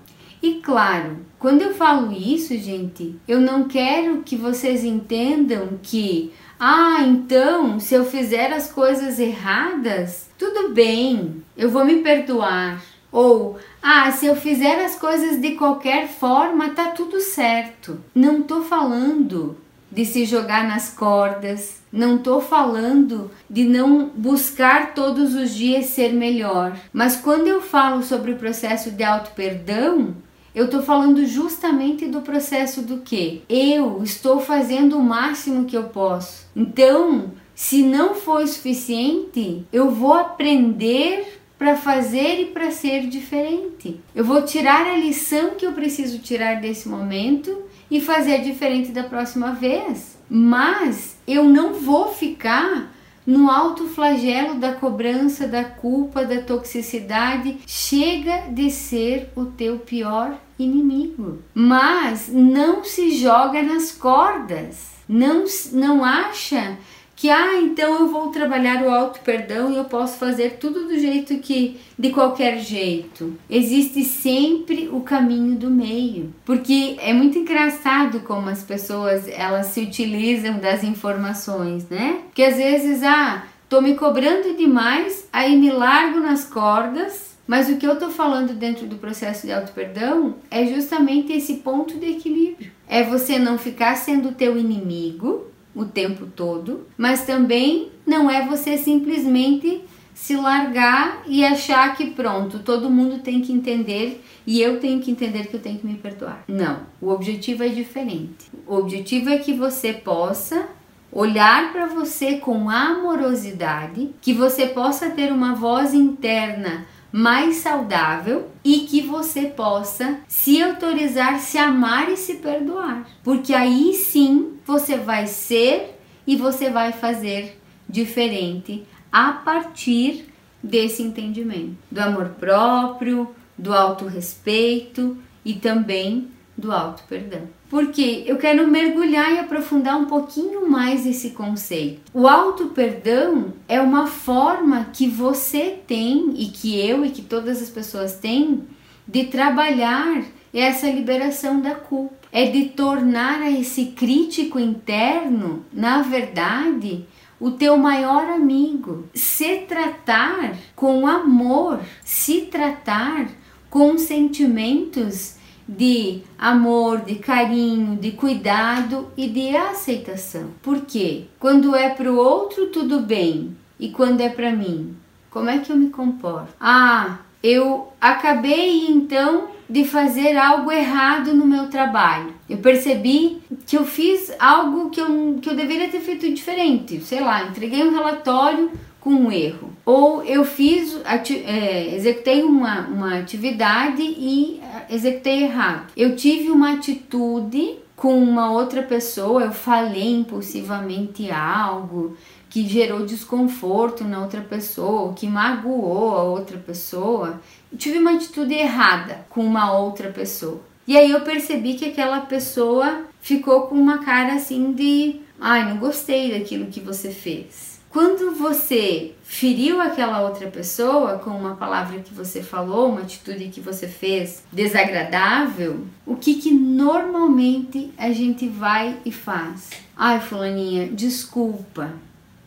e 0.45 0.61
claro, 0.61 1.25
quando 1.39 1.63
eu 1.63 1.73
falo 1.73 2.11
isso, 2.11 2.55
gente, 2.55 3.15
eu 3.27 3.41
não 3.41 3.63
quero 3.63 4.21
que 4.21 4.35
vocês 4.35 4.83
entendam 4.83 5.79
que, 5.81 6.31
ah, 6.59 7.01
então, 7.01 7.79
se 7.79 7.95
eu 7.95 8.05
fizer 8.05 8.53
as 8.53 8.71
coisas 8.71 9.17
erradas, 9.17 10.29
tudo 10.37 10.69
bem, 10.69 11.43
eu 11.57 11.71
vou 11.71 11.83
me 11.83 12.03
perdoar. 12.03 12.79
Ou, 13.11 13.57
ah, 13.81 14.11
se 14.11 14.27
eu 14.27 14.35
fizer 14.35 14.85
as 14.85 14.95
coisas 14.99 15.41
de 15.41 15.55
qualquer 15.55 16.07
forma, 16.07 16.69
tá 16.69 16.89
tudo 16.89 17.19
certo. 17.19 17.99
Não 18.13 18.43
tô 18.43 18.61
falando 18.61 19.57
de 19.91 20.05
se 20.05 20.25
jogar 20.25 20.67
nas 20.67 20.89
cordas, 20.89 21.81
não 21.91 22.17
tô 22.17 22.41
falando 22.41 23.31
de 23.49 23.63
não 23.63 24.09
buscar 24.09 24.93
todos 24.93 25.33
os 25.33 25.55
dias 25.55 25.85
ser 25.85 26.13
melhor. 26.13 26.77
Mas 26.91 27.15
quando 27.15 27.47
eu 27.47 27.61
falo 27.61 28.03
sobre 28.03 28.33
o 28.33 28.37
processo 28.37 28.91
de 28.91 29.03
auto-perdão, 29.03 30.13
eu 30.55 30.65
estou 30.65 30.81
falando 30.81 31.25
justamente 31.25 32.07
do 32.07 32.21
processo 32.21 32.81
do 32.81 32.99
que 32.99 33.43
eu 33.49 34.01
estou 34.01 34.39
fazendo 34.39 34.97
o 34.97 35.03
máximo 35.03 35.65
que 35.65 35.75
eu 35.75 35.83
posso. 35.83 36.47
Então, 36.55 37.33
se 37.53 37.83
não 37.83 38.15
for 38.15 38.47
suficiente, 38.47 39.65
eu 39.71 39.91
vou 39.91 40.13
aprender 40.13 41.41
para 41.57 41.75
fazer 41.75 42.39
e 42.41 42.45
para 42.45 42.71
ser 42.71 43.07
diferente. 43.07 43.99
Eu 44.15 44.23
vou 44.23 44.43
tirar 44.43 44.87
a 44.87 44.97
lição 44.97 45.51
que 45.51 45.65
eu 45.65 45.73
preciso 45.73 46.19
tirar 46.19 46.61
desse 46.61 46.87
momento 46.87 47.63
e 47.91 47.99
fazer 47.99 48.41
diferente 48.41 48.91
da 48.91 49.03
próxima 49.03 49.51
vez. 49.51 50.17
Mas 50.29 51.17
eu 51.27 51.43
não 51.43 51.73
vou 51.73 52.13
ficar 52.13 52.94
no 53.25 53.49
alto 53.49 53.87
flagelo 53.87 54.55
da 54.55 54.73
cobrança, 54.73 55.47
da 55.47 55.63
culpa, 55.63 56.23
da 56.23 56.41
toxicidade, 56.41 57.57
chega 57.65 58.51
de 58.51 58.69
ser 58.69 59.31
o 59.35 59.45
teu 59.45 59.79
pior 59.79 60.37
inimigo. 60.59 61.39
Mas 61.53 62.29
não 62.29 62.83
se 62.83 63.17
joga 63.17 63.61
nas 63.63 63.91
cordas. 63.91 64.93
Não, 65.07 65.45
não 65.71 66.03
acha 66.03 66.77
que 67.15 67.29
ah, 67.29 67.61
então 67.61 67.99
eu 67.99 68.07
vou 68.09 68.27
trabalhar 68.27 68.83
o 68.83 68.89
auto 68.89 69.21
perdão 69.21 69.71
e 69.71 69.77
eu 69.77 69.85
posso 69.85 70.17
fazer 70.17 70.57
tudo 70.59 70.85
do 70.85 70.99
jeito 70.99 71.37
que 71.37 71.79
de 71.97 72.09
qualquer 72.09 72.59
jeito. 72.59 73.37
Existe 73.49 74.03
sempre 74.03 74.89
o 74.91 74.99
caminho 74.99 75.55
do 75.55 75.69
meio, 75.69 76.33
porque 76.43 76.97
é 76.99 77.13
muito 77.13 77.37
engraçado 77.37 78.19
como 78.21 78.49
as 78.49 78.63
pessoas 78.63 79.27
elas 79.29 79.67
se 79.67 79.81
utilizam 79.81 80.59
das 80.59 80.83
informações, 80.83 81.87
né? 81.89 82.19
Que 82.33 82.43
às 82.43 82.57
vezes 82.57 83.01
ah, 83.03 83.43
tô 83.69 83.79
me 83.79 83.95
cobrando 83.95 84.55
demais, 84.57 85.27
aí 85.31 85.55
me 85.55 85.71
largo 85.71 86.19
nas 86.19 86.43
cordas 86.43 87.33
Mas 87.47 87.69
o 87.69 87.77
que 87.77 87.85
eu 87.85 87.97
tô 87.97 88.09
falando 88.09 88.53
dentro 88.53 88.87
do 88.87 88.97
processo 88.97 89.45
de 89.45 89.53
auto-perdão 89.53 90.35
é 90.49 90.65
justamente 90.65 91.31
esse 91.31 91.57
ponto 91.57 91.97
de 91.99 92.07
equilíbrio. 92.07 92.71
É 92.87 93.03
você 93.03 93.37
não 93.37 93.57
ficar 93.57 93.95
sendo 93.95 94.33
teu 94.33 94.57
inimigo 94.57 95.45
o 95.75 95.85
tempo 95.85 96.25
todo, 96.25 96.87
mas 96.97 97.25
também 97.25 97.89
não 98.07 98.29
é 98.29 98.47
você 98.47 98.77
simplesmente 98.77 99.83
se 100.13 100.35
largar 100.37 101.23
e 101.27 101.43
achar 101.43 101.95
que 101.95 102.11
pronto, 102.11 102.59
todo 102.59 102.89
mundo 102.89 103.19
tem 103.19 103.41
que 103.41 103.51
entender 103.51 104.23
e 104.47 104.61
eu 104.61 104.79
tenho 104.79 105.01
que 105.01 105.11
entender 105.11 105.47
que 105.47 105.55
eu 105.55 105.59
tenho 105.59 105.77
que 105.77 105.85
me 105.85 105.95
perdoar. 105.95 106.45
Não, 106.47 106.79
o 107.01 107.09
objetivo 107.09 107.63
é 107.63 107.67
diferente. 107.67 108.49
O 108.65 108.75
objetivo 108.75 109.29
é 109.29 109.37
que 109.37 109.53
você 109.53 109.91
possa 109.91 110.67
olhar 111.11 111.71
para 111.71 111.87
você 111.87 112.37
com 112.37 112.69
amorosidade, 112.69 114.11
que 114.21 114.33
você 114.33 114.67
possa 114.67 115.09
ter 115.09 115.31
uma 115.31 115.53
voz 115.53 115.93
interna 115.93 116.85
mais 117.15 117.55
saudável 117.55 118.49
e 118.61 118.79
que 118.79 119.01
você 119.01 119.43
possa 119.43 120.19
se 120.27 120.61
autorizar, 120.61 121.39
se 121.39 121.57
amar 121.57 122.11
e 122.11 122.17
se 122.17 122.33
perdoar. 122.33 123.07
Porque 123.23 123.53
aí 123.53 123.93
sim 123.93 124.59
você 124.65 124.97
vai 124.97 125.25
ser 125.25 125.97
e 126.27 126.35
você 126.35 126.69
vai 126.69 126.91
fazer 126.91 127.57
diferente 127.87 128.83
a 129.09 129.31
partir 129.31 130.25
desse 130.61 131.03
entendimento 131.03 131.77
do 131.89 131.99
amor 132.01 132.31
próprio, 132.37 133.33
do 133.57 133.73
autorrespeito 133.73 135.17
e 135.45 135.53
também 135.53 136.27
do 136.57 136.69
auto 136.69 137.01
perdão. 137.07 137.47
Porque 137.69 138.23
eu 138.25 138.37
quero 138.37 138.67
mergulhar 138.67 139.33
e 139.33 139.39
aprofundar 139.39 139.97
um 139.97 140.05
pouquinho 140.05 140.69
mais 140.69 141.05
esse 141.05 141.31
conceito. 141.31 142.01
O 142.13 142.27
auto 142.27 142.67
perdão 142.67 143.53
é 143.67 143.81
uma 143.81 144.07
forma 144.07 144.89
que 144.93 145.07
você 145.07 145.79
tem 145.87 146.33
e 146.37 146.47
que 146.47 146.79
eu 146.79 147.03
e 147.03 147.09
que 147.09 147.21
todas 147.21 147.61
as 147.61 147.69
pessoas 147.69 148.15
têm 148.17 148.63
de 149.07 149.25
trabalhar 149.25 150.23
essa 150.53 150.89
liberação 150.89 151.59
da 151.59 151.75
culpa. 151.75 152.15
É 152.31 152.45
de 152.45 152.69
tornar 152.69 153.51
esse 153.51 153.87
crítico 153.87 154.59
interno, 154.59 155.65
na 155.71 156.01
verdade, 156.01 157.05
o 157.39 157.51
teu 157.51 157.77
maior 157.77 158.29
amigo, 158.29 159.07
se 159.13 159.57
tratar 159.67 160.55
com 160.75 161.05
amor, 161.07 161.79
se 162.03 162.41
tratar 162.41 163.27
com 163.69 163.97
sentimentos 163.97 165.35
de 165.67 166.21
amor, 166.37 167.01
de 167.01 167.15
carinho, 167.15 167.95
de 167.97 168.11
cuidado 168.11 169.07
e 169.17 169.27
de 169.27 169.55
aceitação. 169.55 170.49
Por 170.61 170.81
quê? 170.81 171.25
Quando 171.39 171.75
é 171.75 171.89
para 171.89 172.11
o 172.11 172.17
outro 172.17 172.67
tudo 172.67 172.99
bem 172.99 173.55
e 173.79 173.89
quando 173.89 174.21
é 174.21 174.29
para 174.29 174.51
mim, 174.51 174.95
como 175.29 175.49
é 175.49 175.57
que 175.57 175.71
eu 175.71 175.75
me 175.75 175.89
comporto? 175.89 176.53
Ah, 176.59 177.19
eu 177.43 177.91
acabei 177.99 178.87
então 178.87 179.49
de 179.69 179.83
fazer 179.83 180.37
algo 180.37 180.71
errado 180.71 181.33
no 181.33 181.45
meu 181.45 181.67
trabalho. 181.67 182.33
Eu 182.49 182.57
percebi 182.57 183.41
que 183.65 183.75
eu 183.75 183.83
fiz 183.83 184.31
algo 184.39 184.89
que 184.91 185.01
eu, 185.01 185.39
que 185.41 185.49
eu 185.49 185.55
deveria 185.55 185.89
ter 185.89 185.99
feito 185.99 186.31
diferente. 186.31 187.01
Sei 187.01 187.19
lá, 187.19 187.43
entreguei 187.43 187.83
um 187.83 187.91
relatório 187.91 188.71
com 189.05 189.11
um 189.11 189.31
erro. 189.31 189.71
Ou 189.85 190.23
eu 190.23 190.43
fiz, 190.43 190.99
é, 191.05 191.95
executei 191.95 192.41
uma, 192.41 192.87
uma 192.87 193.19
atividade 193.19 194.01
e 194.01 194.59
é, 194.59 194.95
executei 194.95 195.43
errado. 195.43 195.91
Eu 195.95 196.15
tive 196.15 196.49
uma 196.49 196.73
atitude 196.73 197.75
com 197.95 198.17
uma 198.17 198.51
outra 198.51 198.81
pessoa, 198.81 199.43
eu 199.43 199.51
falei 199.51 200.11
impulsivamente 200.11 201.29
algo 201.29 202.17
que 202.49 202.67
gerou 202.67 203.05
desconforto 203.05 204.03
na 204.03 204.21
outra 204.21 204.41
pessoa, 204.41 205.13
que 205.13 205.27
magoou 205.27 206.15
a 206.15 206.23
outra 206.23 206.57
pessoa. 206.57 207.39
Eu 207.71 207.77
tive 207.77 207.99
uma 207.99 208.15
atitude 208.15 208.55
errada 208.55 209.23
com 209.29 209.45
uma 209.45 209.71
outra 209.71 210.09
pessoa. 210.09 210.61
E 210.87 210.97
aí 210.97 211.11
eu 211.11 211.21
percebi 211.21 211.75
que 211.75 211.85
aquela 211.85 212.21
pessoa 212.21 213.03
ficou 213.21 213.67
com 213.67 213.75
uma 213.75 213.99
cara 213.99 214.33
assim 214.33 214.73
de, 214.73 215.17
ai, 215.39 215.69
não 215.69 215.77
gostei 215.77 216.31
daquilo 216.31 216.65
que 216.65 216.79
você 216.79 217.11
fez. 217.11 217.74
Quando 217.95 218.35
você 218.35 219.13
feriu 219.23 219.79
aquela 219.79 220.19
outra 220.19 220.51
pessoa 220.51 221.17
com 221.17 221.29
uma 221.29 221.55
palavra 221.55 222.01
que 222.01 222.13
você 222.13 222.43
falou, 222.43 222.89
uma 222.89 222.99
atitude 222.99 223.47
que 223.47 223.61
você 223.61 223.87
fez 223.87 224.43
desagradável, 224.51 225.79
o 226.05 226.17
que 226.17 226.35
que 226.35 226.51
normalmente 226.51 227.93
a 227.97 228.11
gente 228.11 228.49
vai 228.49 228.97
e 229.05 229.13
faz? 229.13 229.69
Ai, 229.95 230.19
fulaninha, 230.19 230.89
desculpa. 230.89 231.93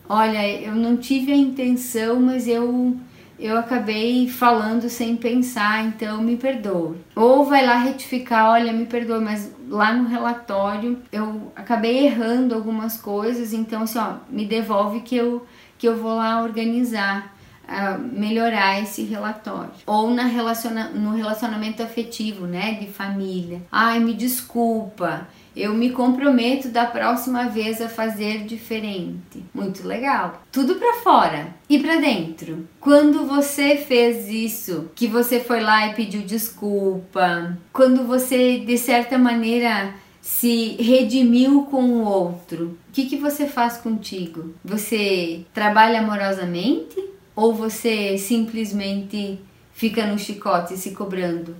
Olha, 0.06 0.46
eu 0.46 0.74
não 0.74 0.98
tive 0.98 1.32
a 1.32 1.36
intenção, 1.36 2.20
mas 2.20 2.46
eu 2.46 2.94
eu 3.38 3.56
acabei 3.56 4.28
falando 4.28 4.88
sem 4.88 5.16
pensar, 5.16 5.84
então 5.84 6.20
me 6.20 6.36
perdoe. 6.36 6.96
Ou 7.14 7.44
vai 7.44 7.64
lá 7.64 7.76
retificar, 7.76 8.50
olha, 8.50 8.72
me 8.72 8.86
perdoe, 8.86 9.20
mas 9.20 9.52
lá 9.68 9.92
no 9.92 10.08
relatório 10.08 10.98
eu 11.12 11.52
acabei 11.54 12.06
errando 12.06 12.54
algumas 12.54 13.00
coisas, 13.00 13.52
então 13.52 13.82
assim, 13.82 13.98
ó, 13.98 14.14
me 14.28 14.44
devolve 14.44 15.00
que 15.00 15.16
eu 15.16 15.46
que 15.76 15.86
eu 15.86 15.96
vou 15.96 16.16
lá 16.16 16.42
organizar. 16.42 17.36
Uh, 17.68 18.00
melhorar 18.18 18.80
esse 18.80 19.02
relatório 19.02 19.72
ou 19.84 20.08
na 20.08 20.24
relaciona 20.24 20.88
no 20.88 21.14
relacionamento 21.14 21.82
afetivo, 21.82 22.46
né, 22.46 22.72
de 22.80 22.86
família. 22.86 23.60
Ai, 23.70 24.00
me 24.00 24.14
desculpa, 24.14 25.28
eu 25.58 25.74
me 25.74 25.90
comprometo 25.90 26.68
da 26.68 26.86
próxima 26.86 27.48
vez 27.48 27.82
a 27.82 27.88
fazer 27.88 28.44
diferente. 28.44 29.44
Muito 29.52 29.86
legal. 29.86 30.42
Tudo 30.52 30.76
para 30.76 31.00
fora 31.00 31.54
e 31.68 31.78
para 31.78 31.96
dentro. 31.96 32.68
Quando 32.80 33.26
você 33.26 33.76
fez 33.76 34.28
isso, 34.28 34.90
que 34.94 35.06
você 35.06 35.40
foi 35.40 35.60
lá 35.60 35.88
e 35.88 35.94
pediu 35.94 36.22
desculpa, 36.22 37.58
quando 37.72 38.04
você 38.04 38.60
de 38.60 38.78
certa 38.78 39.18
maneira 39.18 39.94
se 40.20 40.76
redimiu 40.78 41.62
com 41.64 41.82
o 41.84 42.04
outro, 42.04 42.78
o 42.88 42.92
que, 42.92 43.06
que 43.06 43.16
você 43.16 43.46
faz 43.46 43.78
contigo? 43.78 44.54
Você 44.64 45.44
trabalha 45.52 46.00
amorosamente 46.00 47.02
ou 47.34 47.54
você 47.54 48.18
simplesmente 48.18 49.40
fica 49.72 50.06
no 50.06 50.18
chicote 50.18 50.76
se 50.76 50.90
cobrando? 50.90 51.56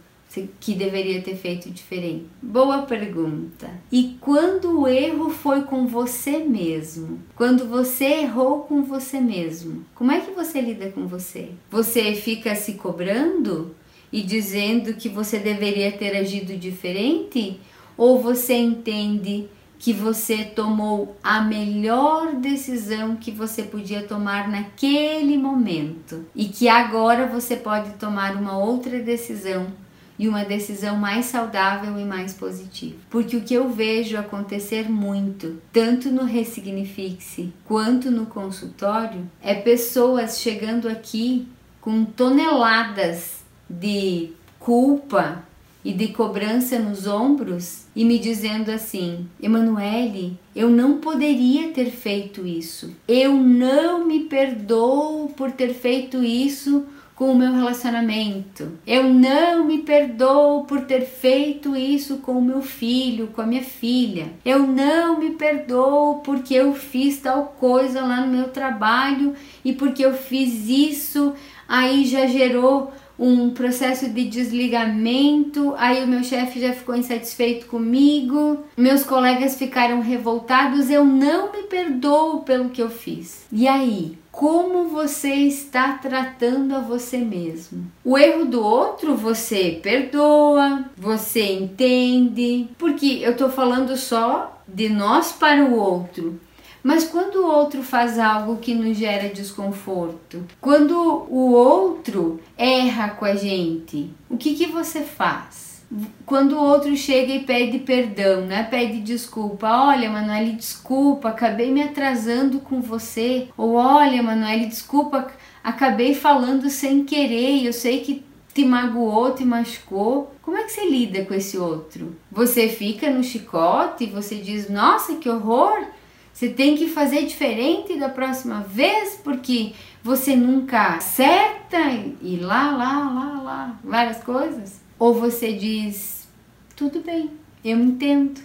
Que 0.61 0.75
deveria 0.75 1.23
ter 1.23 1.37
feito 1.37 1.71
diferente? 1.71 2.27
Boa 2.43 2.83
pergunta. 2.83 3.71
E 3.91 4.17
quando 4.21 4.81
o 4.81 4.89
erro 4.89 5.31
foi 5.31 5.63
com 5.63 5.87
você 5.87 6.39
mesmo? 6.39 7.21
Quando 7.35 7.67
você 7.67 8.05
errou 8.05 8.61
com 8.61 8.83
você 8.83 9.21
mesmo? 9.21 9.85
Como 9.95 10.13
é 10.13 10.21
que 10.21 10.33
você 10.33 10.61
lida 10.61 10.91
com 10.91 11.07
você? 11.07 11.51
Você 11.71 12.15
fica 12.15 12.55
se 12.55 12.75
cobrando 12.75 13.75
e 14.13 14.23
dizendo 14.23 14.95
que 14.95 15.09
você 15.09 15.39
deveria 15.39 15.93
ter 15.93 16.17
agido 16.17 16.57
diferente? 16.57 17.59
Ou 17.97 18.21
você 18.21 18.55
entende 18.55 19.49
que 19.79 19.93
você 19.93 20.45
tomou 20.45 21.17
a 21.23 21.41
melhor 21.41 22.35
decisão 22.35 23.17
que 23.17 23.31
você 23.31 23.63
podia 23.63 24.03
tomar 24.03 24.49
naquele 24.49 25.39
momento 25.39 26.27
e 26.35 26.47
que 26.47 26.69
agora 26.69 27.27
você 27.27 27.57
pode 27.57 27.91
tomar 27.91 28.35
uma 28.35 28.59
outra 28.59 28.99
decisão 28.99 29.69
e 30.19 30.29
uma 30.29 30.45
decisão 30.45 30.97
mais 30.97 31.27
saudável 31.27 31.99
e 31.99 32.05
mais 32.05 32.33
positiva. 32.33 32.97
Porque 33.09 33.37
o 33.37 33.43
que 33.43 33.55
eu 33.55 33.69
vejo 33.69 34.17
acontecer 34.17 34.91
muito, 34.91 35.61
tanto 35.73 36.11
no 36.11 36.25
Ressignifique-se 36.25 37.53
quanto 37.65 38.11
no 38.11 38.27
consultório, 38.27 39.29
é 39.41 39.55
pessoas 39.55 40.41
chegando 40.41 40.89
aqui 40.89 41.47
com 41.81 42.05
toneladas 42.05 43.45
de 43.71 44.31
culpa 44.59 45.45
e 45.85 45.93
de 45.93 46.09
cobrança 46.09 46.79
nos 46.79 47.07
ombros 47.07 47.87
e 47.95 48.05
me 48.05 48.19
dizendo 48.19 48.71
assim: 48.71 49.27
Emanuele, 49.41 50.39
eu 50.55 50.69
não 50.69 50.99
poderia 50.99 51.69
ter 51.69 51.91
feito 51.91 52.47
isso. 52.47 52.95
Eu 53.07 53.35
não 53.35 54.07
me 54.07 54.25
perdoo 54.25 55.29
por 55.37 55.53
ter 55.53 55.73
feito 55.73 56.23
isso 56.23 56.85
com 57.19 57.33
o 57.33 57.35
meu 57.35 57.53
relacionamento. 57.53 58.79
Eu 58.87 59.13
não 59.13 59.65
me 59.65 59.79
perdoo 59.79 60.63
por 60.67 60.83
ter 60.83 61.01
feito 61.01 61.75
isso 61.75 62.19
com 62.19 62.39
o 62.39 62.43
meu 62.43 62.63
filho, 62.63 63.27
com 63.35 63.43
a 63.43 63.47
minha 63.47 63.65
filha. 63.65 64.31
Eu 64.45 64.61
não 64.61 65.19
me 65.19 65.31
perdoo 65.31 66.21
porque 66.21 66.55
eu 66.55 66.73
fiz 66.75 67.19
tal 67.19 67.57
coisa 67.59 68.03
lá 68.03 68.21
no 68.21 68.33
meu 68.33 68.51
trabalho 68.51 69.35
e 69.65 69.73
porque 69.73 70.05
eu 70.05 70.15
fiz 70.15 70.69
isso, 70.69 71.35
aí 71.67 72.05
já 72.05 72.25
gerou 72.29 72.93
um 73.19 73.51
processo 73.51 74.09
de 74.09 74.25
desligamento, 74.25 75.75
aí 75.77 76.05
o 76.05 76.07
meu 76.07 76.23
chefe 76.23 76.61
já 76.61 76.73
ficou 76.73 76.95
insatisfeito 76.95 77.67
comigo, 77.67 78.63
meus 78.77 79.03
colegas 79.03 79.57
ficaram 79.57 80.01
revoltados, 80.01 80.89
eu 80.89 81.05
não 81.05 81.51
me 81.51 81.65
perdoo 81.65 82.43
pelo 82.43 82.69
que 82.69 82.81
eu 82.81 82.89
fiz. 82.89 83.45
E 83.51 83.67
aí, 83.67 84.17
como 84.39 84.87
você 84.87 85.35
está 85.35 85.95
tratando 85.95 86.77
a 86.77 86.79
você 86.79 87.19
mesmo. 87.19 87.91
O 88.05 88.17
erro 88.17 88.45
do 88.45 88.65
outro 88.65 89.17
você 89.17 89.81
perdoa, 89.83 90.85
você 90.97 91.55
entende, 91.55 92.69
porque 92.79 93.19
eu 93.21 93.33
estou 93.33 93.51
falando 93.51 93.97
só 93.97 94.63
de 94.69 94.89
nós 94.89 95.33
para 95.33 95.65
o 95.65 95.75
outro. 95.75 96.41
Mas 96.85 97.03
quando 97.03 97.41
o 97.41 97.51
outro 97.51 97.83
faz 97.83 98.17
algo 98.17 98.59
que 98.59 98.77
nos 98.77 98.97
gera 98.97 99.29
desconforto, 99.29 100.45
quando 100.61 100.95
o 101.29 101.53
outro 101.53 102.41
erra 102.57 103.09
com 103.09 103.25
a 103.25 103.35
gente, 103.35 104.09
o 104.31 104.37
que, 104.37 104.55
que 104.55 104.67
você 104.67 105.01
faz? 105.01 105.78
Quando 106.27 106.53
o 106.53 106.63
outro 106.63 106.95
chega 106.97 107.33
e 107.33 107.45
pede 107.45 107.79
perdão, 107.79 108.43
né? 108.43 108.63
Pede 108.65 109.01
desculpa. 109.01 109.69
Olha, 109.69 110.11
Manoel, 110.11 110.55
desculpa, 110.55 111.31
acabei 111.31 111.73
me 111.73 111.83
atrasando 111.83 112.59
com 112.61 112.81
você. 112.81 113.49
Ou 113.57 113.75
olha, 113.75 114.23
Manoel, 114.23 114.69
desculpa, 114.69 115.29
acabei 115.65 116.15
falando 116.15 116.69
sem 116.69 117.05
querer. 117.05 117.65
Eu 117.65 117.73
sei 117.73 118.01
que 118.01 118.23
te 118.53 118.65
magoou, 118.67 119.35
te 119.35 119.45
machucou. 119.45 120.35
Como 120.43 120.59
é 120.59 120.65
que 120.65 120.73
você 120.73 120.89
lida 120.89 121.25
com 121.25 121.33
esse 121.33 121.57
outro? 121.57 122.17
Você 122.31 122.69
fica 122.69 123.11
no 123.11 123.25
chicote 123.25 124.05
e 124.05 124.11
você 124.11 124.37
diz: 124.37 124.69
Nossa, 124.69 125.15
que 125.17 125.29
horror! 125.29 125.87
Você 126.33 126.51
tem 126.51 126.77
que 126.77 126.87
fazer 126.87 127.25
diferente 127.25 127.99
da 127.99 128.09
próxima 128.09 128.61
vez 128.61 129.21
porque 129.25 129.73
você 130.05 130.37
nunca 130.37 130.95
acerta 130.95 131.79
e 132.23 132.37
lá, 132.37 132.71
lá, 132.77 133.11
lá, 133.11 133.43
lá, 133.43 133.79
várias 133.83 134.23
coisas. 134.23 134.88
Ou 134.99 135.15
você 135.15 135.53
diz: 135.53 136.29
tudo 136.75 137.01
bem, 137.01 137.31
eu 137.65 137.79
entendo. 137.79 138.41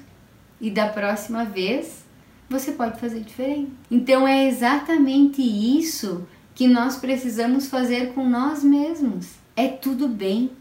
E 0.61 0.69
da 0.69 0.87
próxima 0.87 1.43
vez 1.43 2.03
você 2.49 2.71
pode 2.71 2.99
fazer 2.99 3.21
diferente. 3.21 3.71
Então 3.89 4.27
é 4.27 4.47
exatamente 4.47 5.41
isso 5.41 6.27
que 6.55 6.67
nós 6.67 6.97
precisamos 6.97 7.67
fazer 7.67 8.13
com 8.13 8.27
nós 8.27 8.63
mesmos. 8.63 9.33
É 9.55 9.67
tudo 9.67 10.07
bem. 10.07 10.51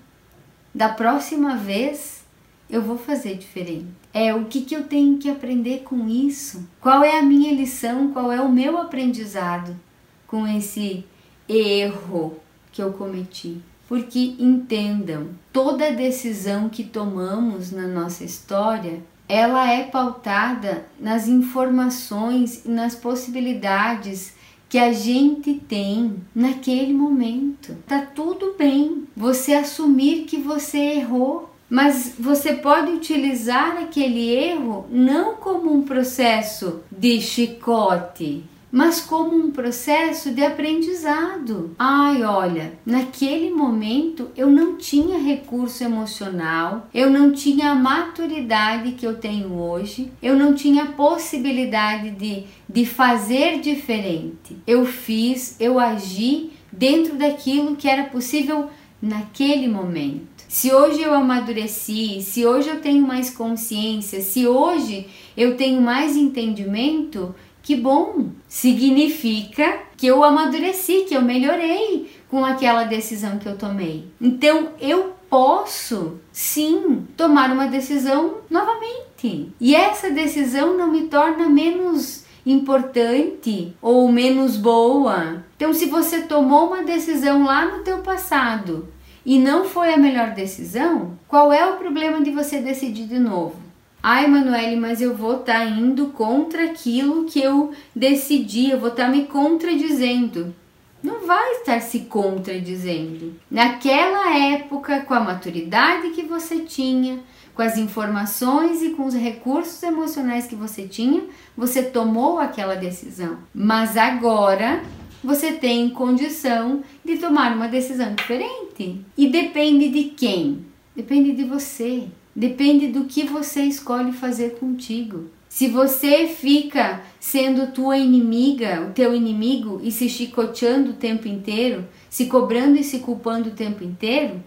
Da 0.75 0.89
próxima 0.89 1.57
vez 1.57 2.25
eu 2.69 2.81
vou 2.81 2.97
fazer 2.97 3.37
diferente. 3.37 3.89
É 4.15 4.35
o 4.35 4.47
que, 4.47 4.63
que 4.63 4.75
eu 4.75 4.85
tenho 4.85 5.19
que 5.19 5.31
aprender 5.31 5.81
com 5.81 6.09
isso? 6.09 6.67
Qual 6.81 7.05
é 7.05 7.19
a 7.19 7.23
minha 7.23 7.53
lição? 7.53 8.13
Qual 8.13 8.33
é 8.33 8.41
o 8.41 8.51
meu 8.51 8.79
aprendizado 8.79 9.79
com 10.27 10.47
esse 10.47 11.05
erro 11.49 12.39
que 12.71 12.83
eu 12.83 12.93
cometi? 12.93 13.61
Porque 13.93 14.37
entendam, 14.39 15.33
toda 15.53 15.93
decisão 15.93 16.71
que 16.71 16.83
tomamos 16.83 17.71
na 17.71 17.87
nossa 17.87 18.25
história, 18.25 19.03
ela 19.29 19.71
é 19.71 19.85
pautada 19.85 20.87
nas 20.99 21.29
informações 21.29 22.65
e 22.65 22.71
nas 22.71 22.95
possibilidades 22.95 24.33
que 24.67 24.79
a 24.79 24.95
gente 24.95 25.61
tem 25.69 26.17
naquele 26.35 26.95
momento. 26.95 27.77
Tá 27.87 28.01
tudo 28.01 28.55
bem 28.57 29.05
você 29.15 29.53
assumir 29.53 30.25
que 30.25 30.39
você 30.39 30.79
errou, 30.79 31.55
mas 31.69 32.15
você 32.19 32.55
pode 32.55 32.93
utilizar 32.93 33.77
aquele 33.77 34.27
erro 34.31 34.87
não 34.89 35.35
como 35.35 35.71
um 35.71 35.83
processo 35.83 36.81
de 36.91 37.21
chicote, 37.21 38.43
mas 38.73 39.03
como 39.03 39.37
um 39.37 39.51
processo 39.51 40.31
de 40.31 40.43
aprendizado. 40.43 41.77
Ai, 41.79 42.25
olha, 42.25 42.73
naquele 42.87 43.51
momento 43.51 44.31
eu 44.35 44.49
não 44.49 44.79
tinha 44.79 45.19
recurso 45.19 45.85
emocional, 45.85 46.89
eu 46.95 47.11
não 47.11 47.33
tinha 47.33 47.73
a 47.73 47.75
maturidade 47.75 48.93
que 48.93 49.07
eu 49.07 49.19
tenho 49.19 49.53
hoje, 49.59 50.11
eu 50.23 50.35
não 50.35 50.55
tinha 50.55 50.87
possibilidade 50.87 52.13
de, 52.13 52.45
de 52.67 52.87
fazer 52.87 53.61
diferente. 53.61 54.57
Eu 54.67 54.87
fiz, 54.87 55.55
eu 55.61 55.79
agi 55.79 56.51
dentro 56.73 57.17
daquilo 57.17 57.77
que 57.77 57.87
era 57.87 58.05
possível 58.05 58.71
naquele 59.03 59.69
momento. 59.69 60.33
Se 60.49 60.73
hoje 60.73 61.01
eu 61.01 61.15
amadureci, 61.15 62.21
se 62.21 62.47
hoje 62.47 62.69
eu 62.69 62.81
tenho 62.81 63.07
mais 63.07 63.31
consciência, 63.31 64.21
se 64.21 64.47
hoje 64.47 65.07
eu 65.37 65.57
tenho 65.57 65.81
mais 65.81 66.15
entendimento, 66.15 67.35
que 67.73 67.77
bom! 67.77 68.27
Significa 68.47 69.81
que 69.97 70.07
eu 70.07 70.23
amadureci, 70.23 71.07
que 71.09 71.15
eu 71.15 71.23
melhorei 71.23 72.11
com 72.29 72.45
aquela 72.45 72.85
decisão 72.85 73.39
que 73.39 73.49
eu 73.49 73.57
tomei. 73.57 74.09
Então 74.21 74.73
eu 74.79 75.15
posso 75.31 76.21
sim 76.31 77.07
tomar 77.17 77.51
uma 77.51 77.67
decisão 77.67 78.35
novamente. 78.51 79.51
E 79.59 79.75
essa 79.75 80.11
decisão 80.11 80.77
não 80.77 80.93
me 80.93 81.05
torna 81.05 81.49
menos 81.49 82.25
importante 82.45 83.75
ou 83.81 84.13
menos 84.13 84.59
boa. 84.59 85.43
Então 85.57 85.73
se 85.73 85.87
você 85.87 86.21
tomou 86.21 86.67
uma 86.67 86.83
decisão 86.83 87.45
lá 87.45 87.65
no 87.65 87.83
teu 87.83 87.99
passado 87.99 88.87
e 89.25 89.39
não 89.39 89.65
foi 89.65 89.95
a 89.95 89.99
melhor 89.99 90.35
decisão, 90.35 91.13
qual 91.27 91.51
é 91.51 91.65
o 91.65 91.79
problema 91.79 92.21
de 92.21 92.33
você 92.33 92.59
decidir 92.59 93.07
de 93.07 93.19
novo? 93.19 93.62
Ai, 94.03 94.27
Manuele, 94.27 94.75
mas 94.75 95.01
eu 95.01 95.15
vou 95.15 95.37
estar 95.37 95.61
tá 95.61 95.65
indo 95.65 96.09
contra 96.09 96.65
aquilo 96.65 97.25
que 97.25 97.41
eu 97.41 97.73
decidi, 97.95 98.71
eu 98.71 98.81
vou 98.81 98.89
estar 98.89 99.05
tá 99.05 99.11
me 99.11 99.27
contradizendo. 99.27 100.53
Não 101.01 101.25
vai 101.25 101.53
estar 101.53 101.81
se 101.81 102.01
contradizendo. 102.01 103.35
Naquela 103.49 104.37
época, 104.37 105.01
com 105.01 105.15
a 105.15 105.21
maturidade 105.21 106.11
que 106.11 106.23
você 106.23 106.61
tinha, 106.61 107.21
com 107.55 107.63
as 107.63 107.77
informações 107.77 108.83
e 108.83 108.91
com 108.91 109.05
os 109.05 109.15
recursos 109.15 109.81
emocionais 109.83 110.47
que 110.47 110.57
você 110.57 110.83
tinha, 110.87 111.23
você 111.57 111.83
tomou 111.83 112.41
aquela 112.41 112.75
decisão. 112.75 113.39
Mas 113.55 113.97
agora 113.97 114.83
você 115.23 115.53
tem 115.53 115.91
condição 115.91 116.83
de 117.05 117.19
tomar 117.19 117.55
uma 117.55 117.69
decisão 117.69 118.15
diferente. 118.15 119.05
E 119.17 119.29
depende 119.29 119.89
de 119.91 120.05
quem? 120.11 120.65
Depende 120.97 121.33
de 121.33 121.45
você. 121.45 122.09
Depende 122.35 122.89
do 122.89 123.05
que 123.05 123.25
você 123.25 123.63
escolhe 123.63 124.13
fazer 124.13 124.59
contigo. 124.59 125.31
Se 125.49 125.69
você 125.69 126.27
fica 126.27 127.03
sendo 127.21 127.73
tua 127.73 127.99
inimiga, 127.99 128.87
o 128.89 128.93
teu 128.93 129.15
inimigo 129.15 129.81
e 129.83 129.93
se 129.93 130.09
chicoteando 130.09 130.91
o 130.91 130.95
tempo 130.95 131.29
inteiro, 131.29 131.87
se 132.09 132.25
cobrando 132.25 132.79
e 132.79 132.85
se 132.85 133.01
culpando 133.01 133.51
o 133.51 133.55
tempo 133.55 133.85
inteiro, 133.85 134.43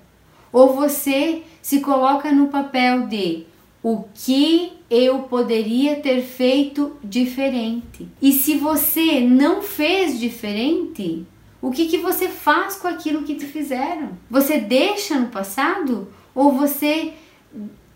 ou 0.51 0.73
você 0.73 1.43
se 1.61 1.79
coloca 1.79 2.31
no 2.31 2.47
papel 2.47 3.05
de 3.05 3.45
o 3.83 4.03
que 4.15 4.73
eu 4.89 5.19
poderia 5.19 5.97
ter 5.97 6.23
feito 6.23 6.93
diferente. 7.03 8.07
E 8.19 8.31
se 8.31 8.55
você 8.55 9.19
não 9.19 9.61
fez 9.61 10.19
diferente, 10.19 11.23
o 11.61 11.69
que, 11.69 11.85
que 11.85 11.99
você 11.99 12.29
faz 12.29 12.77
com 12.77 12.87
aquilo 12.87 13.23
que 13.23 13.35
te 13.35 13.45
fizeram? 13.45 14.09
Você 14.27 14.57
deixa 14.57 15.19
no 15.19 15.27
passado 15.27 16.07
ou 16.33 16.51
você 16.51 17.13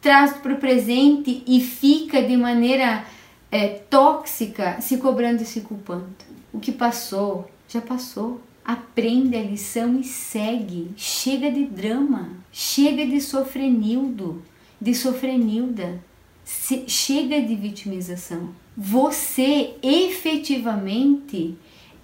traz 0.01 0.37
para 0.37 0.53
o 0.53 0.57
presente 0.57 1.43
e 1.45 1.61
fica 1.61 2.21
de 2.21 2.37
maneira 2.37 3.05
é, 3.51 3.67
tóxica 3.67 4.79
se 4.81 4.97
cobrando 4.97 5.41
e 5.41 5.45
se 5.45 5.61
culpando. 5.61 6.07
O 6.53 6.59
que 6.59 6.71
passou, 6.71 7.49
já 7.67 7.81
passou. 7.81 8.41
Aprende 8.63 9.35
a 9.35 9.41
lição 9.41 9.99
e 9.99 10.03
segue. 10.03 10.91
Chega 10.95 11.51
de 11.51 11.65
drama, 11.65 12.29
chega 12.51 13.05
de 13.05 13.19
sofrenildo, 13.19 14.43
de 14.79 14.93
sofrenilda, 14.93 15.99
se, 16.43 16.85
chega 16.87 17.41
de 17.41 17.55
vitimização. 17.55 18.49
Você 18.77 19.75
efetivamente 19.81 21.57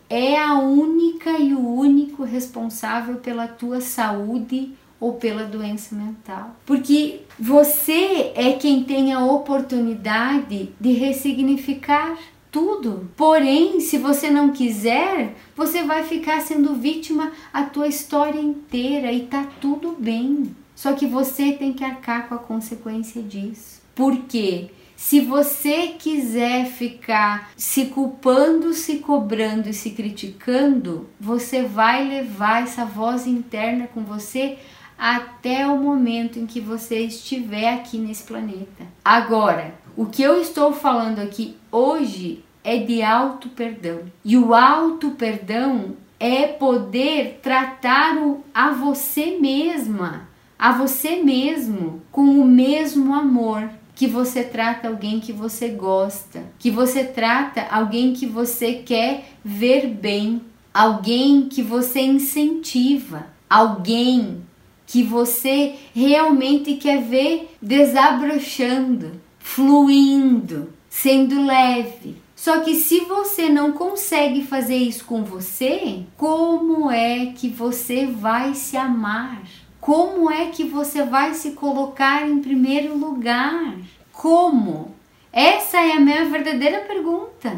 é 0.09 0.37
a 0.37 0.55
única 0.55 1.31
e 1.39 1.53
o 1.53 1.67
único 1.67 2.23
responsável 2.23 3.17
pela 3.17 3.47
tua 3.47 3.81
saúde 3.81 4.73
ou 4.99 5.13
pela 5.13 5.43
doença 5.43 5.95
mental. 5.95 6.55
Porque 6.65 7.21
você 7.39 8.31
é 8.35 8.53
quem 8.53 8.83
tem 8.83 9.13
a 9.13 9.23
oportunidade 9.23 10.73
de 10.79 10.91
ressignificar 10.93 12.17
tudo. 12.51 13.09
Porém, 13.17 13.81
se 13.81 13.97
você 13.97 14.29
não 14.29 14.51
quiser, 14.51 15.35
você 15.57 15.83
vai 15.83 16.03
ficar 16.03 16.39
sendo 16.41 16.73
vítima 16.75 17.31
a 17.51 17.63
tua 17.63 17.87
história 17.87 18.39
inteira 18.39 19.11
e 19.11 19.23
tá 19.27 19.45
tudo 19.59 19.95
bem. 19.99 20.55
Só 20.73 20.93
que 20.93 21.05
você 21.05 21.51
tem 21.51 21.73
que 21.73 21.83
arcar 21.83 22.29
com 22.29 22.35
a 22.35 22.37
consequência 22.37 23.21
disso. 23.21 23.81
Por 23.93 24.15
quê? 24.23 24.69
Se 24.95 25.19
você 25.19 25.87
quiser 25.99 26.65
ficar 26.67 27.51
se 27.57 27.87
culpando, 27.87 28.73
se 28.73 28.99
cobrando 28.99 29.67
e 29.67 29.73
se 29.73 29.89
criticando, 29.89 31.09
você 31.19 31.63
vai 31.63 32.07
levar 32.07 32.63
essa 32.63 32.85
voz 32.85 33.27
interna 33.27 33.87
com 33.87 34.01
você 34.03 34.57
até 34.97 35.67
o 35.67 35.77
momento 35.77 36.39
em 36.39 36.45
que 36.45 36.59
você 36.59 36.99
estiver 36.99 37.73
aqui 37.73 37.97
nesse 37.97 38.23
planeta. 38.23 38.85
Agora, 39.03 39.75
o 39.95 40.05
que 40.05 40.21
eu 40.21 40.41
estou 40.41 40.73
falando 40.73 41.19
aqui 41.19 41.55
hoje 41.71 42.43
é 42.63 42.77
de 42.77 43.01
auto 43.01 43.49
perdão. 43.49 44.01
E 44.23 44.37
o 44.37 44.53
auto 44.53 45.11
perdão 45.11 45.95
é 46.19 46.47
poder 46.47 47.39
tratar 47.41 48.17
o, 48.17 48.43
a 48.53 48.71
você 48.71 49.37
mesma, 49.39 50.27
a 50.57 50.71
você 50.71 51.21
mesmo 51.21 52.01
com 52.11 52.23
o 52.23 52.45
mesmo 52.45 53.13
amor 53.13 53.69
que 53.93 54.07
você 54.07 54.43
trata 54.43 54.89
alguém 54.89 55.19
que 55.19 55.31
você 55.31 55.69
gosta, 55.69 56.43
que 56.59 56.69
você 56.69 57.03
trata 57.03 57.65
alguém 57.69 58.13
que 58.13 58.25
você 58.25 58.73
quer 58.73 59.29
ver 59.43 59.87
bem, 59.87 60.41
alguém 60.73 61.47
que 61.47 61.61
você 61.61 62.01
incentiva, 62.01 63.27
alguém 63.49 64.44
que 64.85 65.03
você 65.03 65.75
realmente 65.93 66.75
quer 66.75 67.01
ver 67.01 67.55
desabrochando, 67.61 69.19
fluindo, 69.39 70.69
sendo 70.89 71.45
leve, 71.45 72.23
Só 72.35 72.59
que 72.59 72.75
se 72.75 72.99
você 73.01 73.49
não 73.49 73.71
consegue 73.71 74.43
fazer 74.43 74.75
isso 74.75 75.05
com 75.05 75.23
você, 75.23 76.03
como 76.15 76.91
é 76.91 77.27
que 77.27 77.47
você 77.47 78.05
vai 78.05 78.53
se 78.53 78.77
amar? 78.77 79.41
Como 79.81 80.29
é 80.29 80.47
que 80.47 80.63
você 80.63 81.03
vai 81.03 81.33
se 81.33 81.51
colocar 81.51 82.27
em 82.27 82.39
primeiro 82.39 82.97
lugar? 82.97 83.75
Como? 84.11 84.93
Essa 85.31 85.77
é 85.77 85.93
a 85.93 85.99
minha 85.99 86.25
verdadeira 86.25 86.81
pergunta. 86.81 87.57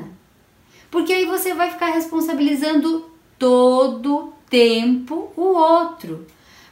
Porque 0.90 1.12
aí 1.12 1.26
você 1.26 1.54
vai 1.54 1.70
ficar 1.72 1.88
responsabilizando 1.88 3.10
todo 3.38 4.32
tempo 4.50 5.32
o 5.36 5.42
outro 5.42 6.26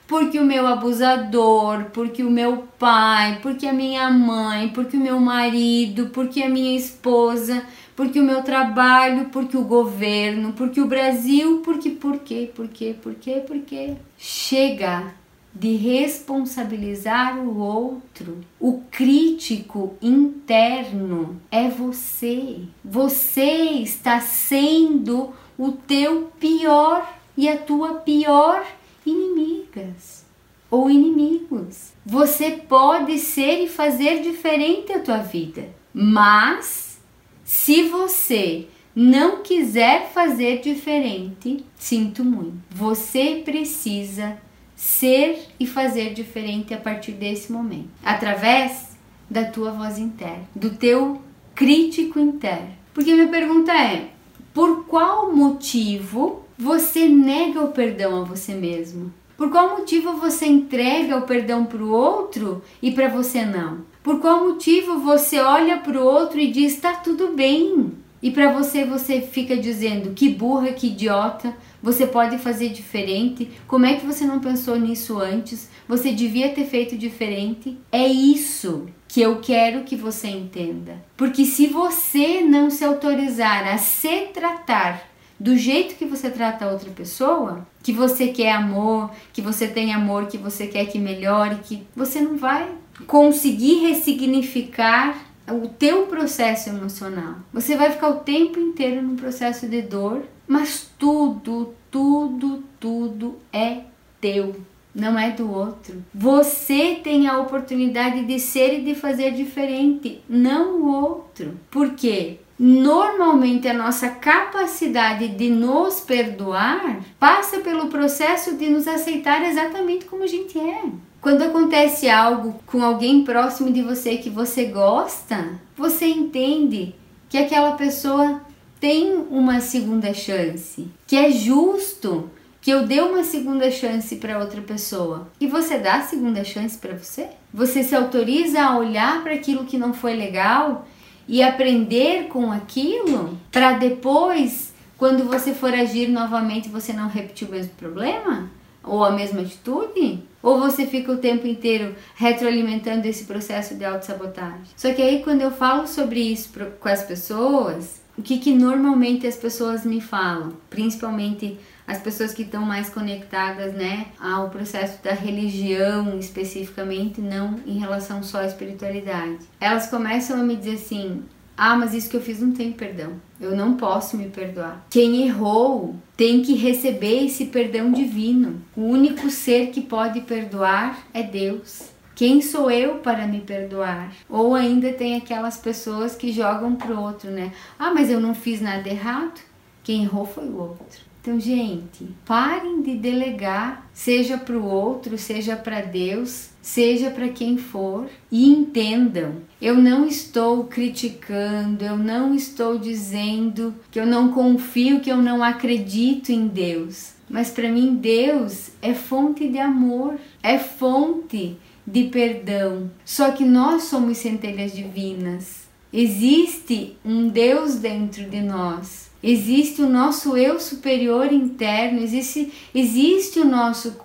porque 0.07 0.37
o 0.37 0.45
meu 0.45 0.67
abusador, 0.67 1.85
porque 1.85 2.23
o 2.23 2.29
meu 2.29 2.67
pai, 2.77 3.39
porque 3.41 3.67
a 3.67 3.73
minha 3.73 4.09
mãe, 4.09 4.69
porque 4.69 4.97
o 4.97 4.99
meu 4.99 5.19
marido, 5.19 6.09
porque 6.13 6.43
a 6.43 6.49
minha 6.49 6.77
esposa, 6.77 7.65
porque 7.95 8.19
o 8.19 8.23
meu 8.23 8.43
trabalho, 8.43 9.29
porque 9.31 9.57
o 9.57 9.63
governo, 9.63 10.53
porque 10.53 10.81
o 10.81 10.87
Brasil, 10.87 11.61
porque, 11.63 11.89
por 11.89 12.19
quê, 12.19 12.51
por 12.53 12.67
quê, 12.67 12.95
por 13.01 13.15
quê, 13.15 13.43
por 13.47 13.59
quê. 13.59 13.95
Chega 14.17 15.13
de 15.53 15.75
responsabilizar 15.77 17.39
o 17.39 17.57
outro. 17.57 18.39
O 18.59 18.81
crítico 18.91 19.95
interno 20.01 21.41
é 21.49 21.69
você. 21.69 22.59
Você 22.83 23.79
está 23.81 24.19
sendo 24.19 25.33
o 25.57 25.71
teu 25.71 26.29
pior 26.37 27.09
e 27.37 27.47
a 27.47 27.57
tua 27.57 27.93
pior 27.95 28.65
inimigas 29.05 30.25
ou 30.69 30.89
inimigos. 30.89 31.93
Você 32.05 32.51
pode 32.51 33.19
ser 33.19 33.63
e 33.63 33.67
fazer 33.67 34.21
diferente 34.21 34.91
a 34.91 34.99
tua 34.99 35.17
vida, 35.19 35.69
mas 35.93 36.99
se 37.43 37.83
você 37.83 38.67
não 38.95 39.43
quiser 39.43 40.11
fazer 40.11 40.61
diferente, 40.61 41.65
sinto 41.75 42.23
muito. 42.23 42.57
Você 42.71 43.41
precisa 43.43 44.37
ser 44.75 45.47
e 45.59 45.67
fazer 45.67 46.13
diferente 46.13 46.73
a 46.73 46.77
partir 46.77 47.11
desse 47.11 47.51
momento, 47.51 47.89
através 48.03 48.95
da 49.29 49.43
tua 49.43 49.71
voz 49.71 49.97
interna, 49.97 50.47
do 50.55 50.71
teu 50.71 51.21
crítico 51.53 52.19
interno. 52.19 52.73
Porque 52.93 53.13
minha 53.13 53.27
pergunta 53.27 53.73
é: 53.73 54.09
por 54.53 54.85
qual 54.85 55.35
motivo 55.35 56.44
você 56.57 57.07
nega 57.09 57.61
o 57.61 57.71
perdão 57.71 58.21
a 58.21 58.23
você 58.23 58.53
mesmo? 58.53 59.13
Por 59.35 59.49
qual 59.49 59.77
motivo 59.77 60.13
você 60.13 60.45
entrega 60.45 61.17
o 61.17 61.23
perdão 61.23 61.65
para 61.65 61.83
o 61.83 61.91
outro 61.91 62.63
e 62.81 62.91
para 62.91 63.09
você 63.09 63.45
não? 63.45 63.79
Por 64.01 64.21
qual 64.21 64.45
motivo 64.45 64.99
você 64.99 65.39
olha 65.39 65.77
para 65.77 65.99
o 65.99 66.05
outro 66.05 66.39
e 66.39 66.51
diz 66.51 66.77
tá 66.77 66.93
tudo 66.93 67.33
bem? 67.35 67.91
E 68.21 68.31
para 68.31 68.53
você 68.53 68.85
você 68.85 69.19
fica 69.19 69.57
dizendo 69.57 70.13
que 70.13 70.29
burra, 70.29 70.71
que 70.71 70.87
idiota, 70.87 71.55
você 71.83 72.07
pode 72.07 72.37
fazer 72.37 72.69
diferente. 72.69 73.51
Como 73.67 73.85
é 73.85 73.95
que 73.95 74.05
você 74.05 74.25
não 74.25 74.39
pensou 74.39 74.79
nisso 74.79 75.19
antes? 75.19 75.69
Você 75.87 76.13
devia 76.13 76.49
ter 76.49 76.65
feito 76.65 76.97
diferente. 76.97 77.77
É 77.91 78.07
isso 78.07 78.87
que 79.07 79.21
eu 79.21 79.39
quero 79.41 79.83
que 79.83 79.95
você 79.95 80.27
entenda. 80.29 81.03
Porque 81.17 81.45
se 81.45 81.67
você 81.67 82.41
não 82.41 82.69
se 82.69 82.83
autorizar 82.85 83.67
a 83.67 83.77
se 83.77 84.29
tratar 84.33 85.14
do 85.39 85.57
jeito 85.57 85.95
que 85.95 86.05
você 86.05 86.29
trata 86.29 86.65
a 86.65 86.71
outra 86.71 86.89
pessoa, 86.91 87.67
que 87.83 87.91
você 87.91 88.27
quer 88.27 88.53
amor, 88.53 89.11
que 89.33 89.41
você 89.41 89.67
tem 89.67 89.93
amor, 89.93 90.27
que 90.27 90.37
você 90.37 90.67
quer 90.67 90.85
que 90.85 90.97
melhore, 90.97 91.59
que 91.63 91.83
você 91.95 92.21
não 92.21 92.37
vai 92.37 92.69
conseguir 93.05 93.87
ressignificar 93.87 95.25
o 95.47 95.67
teu 95.67 96.07
processo 96.07 96.69
emocional. 96.69 97.35
Você 97.53 97.75
vai 97.75 97.91
ficar 97.91 98.09
o 98.09 98.19
tempo 98.19 98.59
inteiro 98.59 99.01
num 99.01 99.15
processo 99.15 99.67
de 99.67 99.81
dor, 99.81 100.23
mas 100.47 100.89
tudo, 100.97 101.73
tudo, 101.91 102.63
tudo 102.79 103.37
é 103.51 103.81
teu, 104.19 104.55
não 104.93 105.19
é 105.19 105.31
do 105.31 105.51
outro. 105.51 106.03
Você 106.13 106.95
tem 107.03 107.27
a 107.27 107.39
oportunidade 107.39 108.25
de 108.25 108.39
ser 108.39 108.79
e 108.79 108.83
de 108.83 108.95
fazer 108.95 109.31
diferente, 109.31 110.21
não 110.27 110.81
o 110.81 110.91
outro. 110.91 111.59
Por 111.69 111.93
quê? 111.93 112.39
Normalmente 112.57 113.67
a 113.67 113.73
nossa 113.73 114.09
capacidade 114.09 115.27
de 115.27 115.49
nos 115.49 115.99
perdoar 115.99 117.01
passa 117.19 117.59
pelo 117.59 117.87
processo 117.87 118.55
de 118.55 118.69
nos 118.69 118.87
aceitar 118.87 119.43
exatamente 119.43 120.05
como 120.05 120.23
a 120.23 120.27
gente 120.27 120.57
é. 120.57 120.83
Quando 121.19 121.41
acontece 121.41 122.09
algo 122.09 122.59
com 122.65 122.83
alguém 122.83 123.23
próximo 123.23 123.71
de 123.71 123.81
você 123.81 124.17
que 124.17 124.29
você 124.29 124.65
gosta, 124.65 125.59
você 125.75 126.05
entende 126.05 126.95
que 127.27 127.37
aquela 127.37 127.73
pessoa 127.73 128.41
tem 128.79 129.25
uma 129.29 129.59
segunda 129.59 130.13
chance, 130.13 130.87
que 131.07 131.17
é 131.17 131.31
justo 131.31 132.29
que 132.61 132.71
eu 132.71 132.85
dê 132.87 132.99
uma 132.99 133.23
segunda 133.23 133.69
chance 133.69 134.15
para 134.15 134.39
outra 134.39 134.61
pessoa. 134.61 135.27
E 135.39 135.45
você 135.45 135.77
dá 135.77 135.95
a 135.95 136.01
segunda 136.01 136.43
chance 136.43 136.77
para 136.77 136.95
você? 136.95 137.27
Você 137.53 137.83
se 137.83 137.95
autoriza 137.95 138.61
a 138.61 138.77
olhar 138.77 139.21
para 139.21 139.33
aquilo 139.33 139.65
que 139.65 139.77
não 139.77 139.93
foi 139.93 140.15
legal 140.15 140.87
e 141.27 141.41
aprender 141.41 142.27
com 142.27 142.51
aquilo 142.51 143.37
para 143.51 143.73
depois, 143.73 144.73
quando 144.97 145.23
você 145.25 145.53
for 145.53 145.73
agir 145.73 146.07
novamente, 146.07 146.69
você 146.69 146.93
não 146.93 147.07
repetir 147.07 147.47
o 147.47 147.51
mesmo 147.51 147.73
problema? 147.73 148.49
Ou 148.83 149.03
a 149.03 149.11
mesma 149.11 149.41
atitude? 149.41 150.23
Ou 150.43 150.59
você 150.59 150.85
fica 150.85 151.11
o 151.11 151.17
tempo 151.17 151.47
inteiro 151.47 151.95
retroalimentando 152.15 153.07
esse 153.07 153.25
processo 153.25 153.75
de 153.75 153.83
autossabotagem? 153.83 154.61
Só 154.77 154.93
que 154.93 155.01
aí, 155.01 155.23
quando 155.23 155.41
eu 155.41 155.51
falo 155.51 155.87
sobre 155.87 156.19
isso 156.19 156.51
com 156.79 156.89
as 156.89 157.03
pessoas, 157.03 157.99
o 158.17 158.21
que, 158.21 158.37
que 158.37 158.53
normalmente 158.53 159.25
as 159.25 159.35
pessoas 159.35 159.83
me 159.83 159.99
falam? 159.99 160.53
Principalmente 160.69 161.57
as 161.87 161.99
pessoas 161.99 162.33
que 162.33 162.41
estão 162.41 162.61
mais 162.61 162.89
conectadas, 162.89 163.73
né, 163.73 164.07
ao 164.19 164.49
processo 164.49 165.01
da 165.03 165.11
religião 165.11 166.17
especificamente, 166.17 167.21
não 167.21 167.59
em 167.65 167.77
relação 167.79 168.23
só 168.23 168.39
à 168.39 168.45
espiritualidade. 168.45 169.39
Elas 169.59 169.87
começam 169.87 170.39
a 170.39 170.43
me 170.43 170.55
dizer 170.55 170.75
assim: 170.75 171.23
"Ah, 171.55 171.75
mas 171.75 171.93
isso 171.93 172.09
que 172.09 172.17
eu 172.17 172.21
fiz 172.21 172.39
não 172.41 172.51
tem 172.51 172.71
perdão. 172.71 173.13
Eu 173.39 173.55
não 173.55 173.75
posso 173.75 174.17
me 174.17 174.29
perdoar. 174.29 174.85
Quem 174.89 175.27
errou 175.27 175.95
tem 176.17 176.41
que 176.41 176.55
receber 176.55 177.25
esse 177.25 177.45
perdão 177.45 177.91
divino. 177.91 178.61
O 178.75 178.81
único 178.81 179.29
ser 179.29 179.67
que 179.67 179.81
pode 179.81 180.21
perdoar 180.21 180.99
é 181.13 181.23
Deus." 181.23 181.95
Quem 182.15 182.41
sou 182.41 182.71
eu 182.71 182.99
para 182.99 183.27
me 183.27 183.41
perdoar? 183.41 184.09
Ou 184.29 184.55
ainda 184.55 184.93
tem 184.93 185.17
aquelas 185.17 185.57
pessoas 185.57 186.15
que 186.15 186.31
jogam 186.31 186.73
pro 186.73 186.97
outro, 186.97 187.29
né? 187.29 187.51
Ah, 187.77 187.93
mas 187.93 188.09
eu 188.09 188.21
não 188.21 188.33
fiz 188.33 188.61
nada 188.61 188.87
errado. 188.87 189.41
Quem 189.83 190.03
errou 190.03 190.25
foi 190.25 190.45
o 190.45 190.57
outro. 190.57 191.01
Então, 191.25 191.39
gente, 191.39 192.07
parem 192.23 192.83
de 192.83 192.93
delegar, 192.97 193.89
seja 193.91 194.37
para 194.37 194.55
o 194.55 194.63
outro, 194.63 195.17
seja 195.17 195.55
para 195.55 195.81
Deus, 195.81 196.49
seja 196.61 197.09
para 197.09 197.29
quem 197.29 197.57
for, 197.57 198.07
e 198.31 198.47
entendam. 198.47 199.37
Eu 199.59 199.73
não 199.73 200.05
estou 200.05 200.65
criticando, 200.65 201.83
eu 201.83 201.97
não 201.97 202.35
estou 202.35 202.77
dizendo 202.77 203.73
que 203.89 203.99
eu 203.99 204.05
não 204.05 204.31
confio, 204.31 204.99
que 204.99 205.11
eu 205.11 205.17
não 205.17 205.41
acredito 205.41 206.31
em 206.31 206.45
Deus. 206.45 207.13
Mas 207.27 207.49
para 207.49 207.71
mim, 207.71 207.95
Deus 207.95 208.69
é 208.79 208.93
fonte 208.93 209.47
de 209.47 209.57
amor, 209.57 210.19
é 210.43 210.59
fonte 210.59 211.57
de 211.87 212.03
perdão. 212.03 212.91
Só 213.03 213.31
que 213.31 213.43
nós 213.43 213.85
somos 213.85 214.19
centelhas 214.19 214.75
divinas. 214.75 215.65
Existe 215.91 216.95
um 217.03 217.29
Deus 217.29 217.77
dentro 217.77 218.29
de 218.29 218.41
nós 218.41 219.04
existe 219.25 219.81
o 219.81 219.89
nosso 219.89 220.37
eu 220.37 220.59
superior 220.59 221.33
interno, 221.33 221.99
existe, 221.99 222.53
existe 222.73 223.39
o 223.39 223.45
nosso 223.45 223.97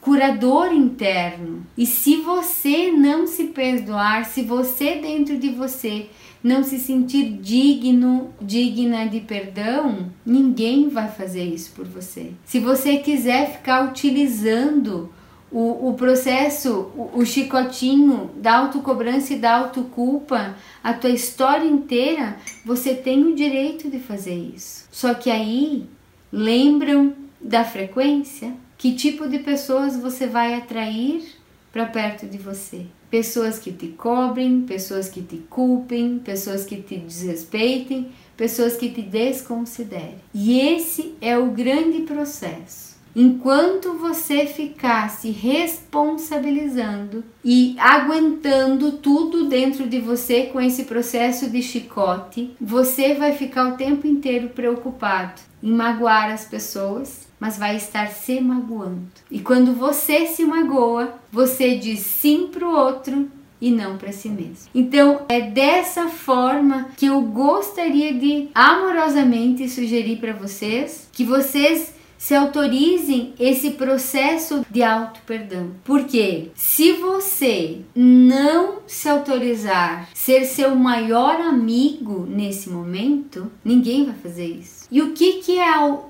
curador 0.00 0.72
interno. 0.72 1.66
E 1.76 1.84
se 1.84 2.16
você 2.16 2.90
não 2.90 3.26
se 3.26 3.44
perdoar, 3.44 4.24
se 4.24 4.42
você 4.42 4.96
dentro 4.96 5.38
de 5.38 5.50
você 5.50 6.06
não 6.42 6.64
se 6.64 6.78
sentir 6.78 7.38
digno, 7.40 8.32
digna 8.40 9.06
de 9.06 9.20
perdão, 9.20 10.10
ninguém 10.24 10.88
vai 10.88 11.08
fazer 11.08 11.44
isso 11.44 11.72
por 11.72 11.84
você. 11.84 12.32
Se 12.44 12.58
você 12.58 12.96
quiser 12.96 13.52
ficar 13.52 13.88
utilizando 13.88 15.12
o, 15.52 15.90
o 15.90 15.94
processo, 15.94 16.90
o, 16.96 17.18
o 17.20 17.26
chicotinho 17.26 18.30
da 18.36 18.56
autocobrança 18.56 19.34
e 19.34 19.38
da 19.38 19.56
autoculpa, 19.56 20.56
a 20.82 20.94
tua 20.94 21.10
história 21.10 21.66
inteira, 21.66 22.36
você 22.64 22.94
tem 22.94 23.22
o 23.24 23.34
direito 23.34 23.90
de 23.90 23.98
fazer 23.98 24.34
isso. 24.34 24.86
Só 24.90 25.12
que 25.12 25.30
aí, 25.30 25.86
lembram 26.32 27.12
da 27.40 27.64
frequência? 27.64 28.54
Que 28.78 28.94
tipo 28.94 29.28
de 29.28 29.38
pessoas 29.40 29.96
você 29.96 30.26
vai 30.26 30.54
atrair 30.54 31.22
para 31.70 31.86
perto 31.86 32.26
de 32.26 32.38
você? 32.38 32.86
Pessoas 33.10 33.58
que 33.58 33.70
te 33.70 33.88
cobrem, 33.88 34.62
pessoas 34.62 35.10
que 35.10 35.20
te 35.20 35.36
culpem, 35.50 36.18
pessoas 36.18 36.64
que 36.64 36.76
te 36.76 36.96
desrespeitem, 36.96 38.10
pessoas 38.36 38.74
que 38.74 38.88
te 38.88 39.02
desconsiderem. 39.02 40.16
E 40.34 40.58
esse 40.58 41.14
é 41.20 41.36
o 41.36 41.50
grande 41.50 42.00
processo 42.00 42.91
Enquanto 43.14 43.94
você 43.94 44.46
ficar 44.46 45.10
se 45.10 45.30
responsabilizando 45.30 47.22
e 47.44 47.76
aguentando 47.78 48.92
tudo 48.92 49.48
dentro 49.48 49.86
de 49.86 50.00
você 50.00 50.44
com 50.46 50.60
esse 50.60 50.84
processo 50.84 51.50
de 51.50 51.62
chicote, 51.62 52.50
você 52.60 53.14
vai 53.14 53.32
ficar 53.32 53.68
o 53.68 53.76
tempo 53.76 54.06
inteiro 54.06 54.48
preocupado 54.48 55.40
em 55.62 55.70
magoar 55.70 56.32
as 56.32 56.44
pessoas, 56.46 57.28
mas 57.38 57.58
vai 57.58 57.76
estar 57.76 58.08
se 58.08 58.40
magoando. 58.40 59.06
E 59.30 59.40
quando 59.40 59.74
você 59.74 60.26
se 60.26 60.44
magoa, 60.44 61.14
você 61.30 61.76
diz 61.76 62.00
sim 62.00 62.48
para 62.50 62.66
o 62.66 62.74
outro 62.74 63.30
e 63.62 63.70
não 63.70 63.96
para 63.96 64.10
si 64.10 64.28
mesmo. 64.28 64.68
Então, 64.74 65.22
é 65.28 65.40
dessa 65.40 66.08
forma 66.08 66.88
que 66.96 67.06
eu 67.06 67.22
gostaria 67.22 68.12
de 68.12 68.48
amorosamente 68.52 69.68
sugerir 69.68 70.16
para 70.16 70.32
vocês 70.32 71.08
que 71.12 71.24
vocês 71.24 71.91
se 72.22 72.36
autorizem 72.36 73.34
esse 73.36 73.72
processo 73.72 74.64
de 74.70 74.80
auto-perdão. 74.80 75.72
Porque 75.82 76.52
se 76.54 76.92
você 76.92 77.80
não 77.96 78.78
se 78.86 79.08
autorizar 79.08 80.08
ser 80.14 80.44
seu 80.44 80.76
maior 80.76 81.40
amigo 81.40 82.24
nesse 82.28 82.70
momento, 82.70 83.50
ninguém 83.64 84.04
vai 84.04 84.14
fazer 84.14 84.46
isso. 84.46 84.86
E 84.88 85.02
o 85.02 85.10
que, 85.14 85.42
que 85.42 85.58
é 85.58 85.76
o 85.80 86.04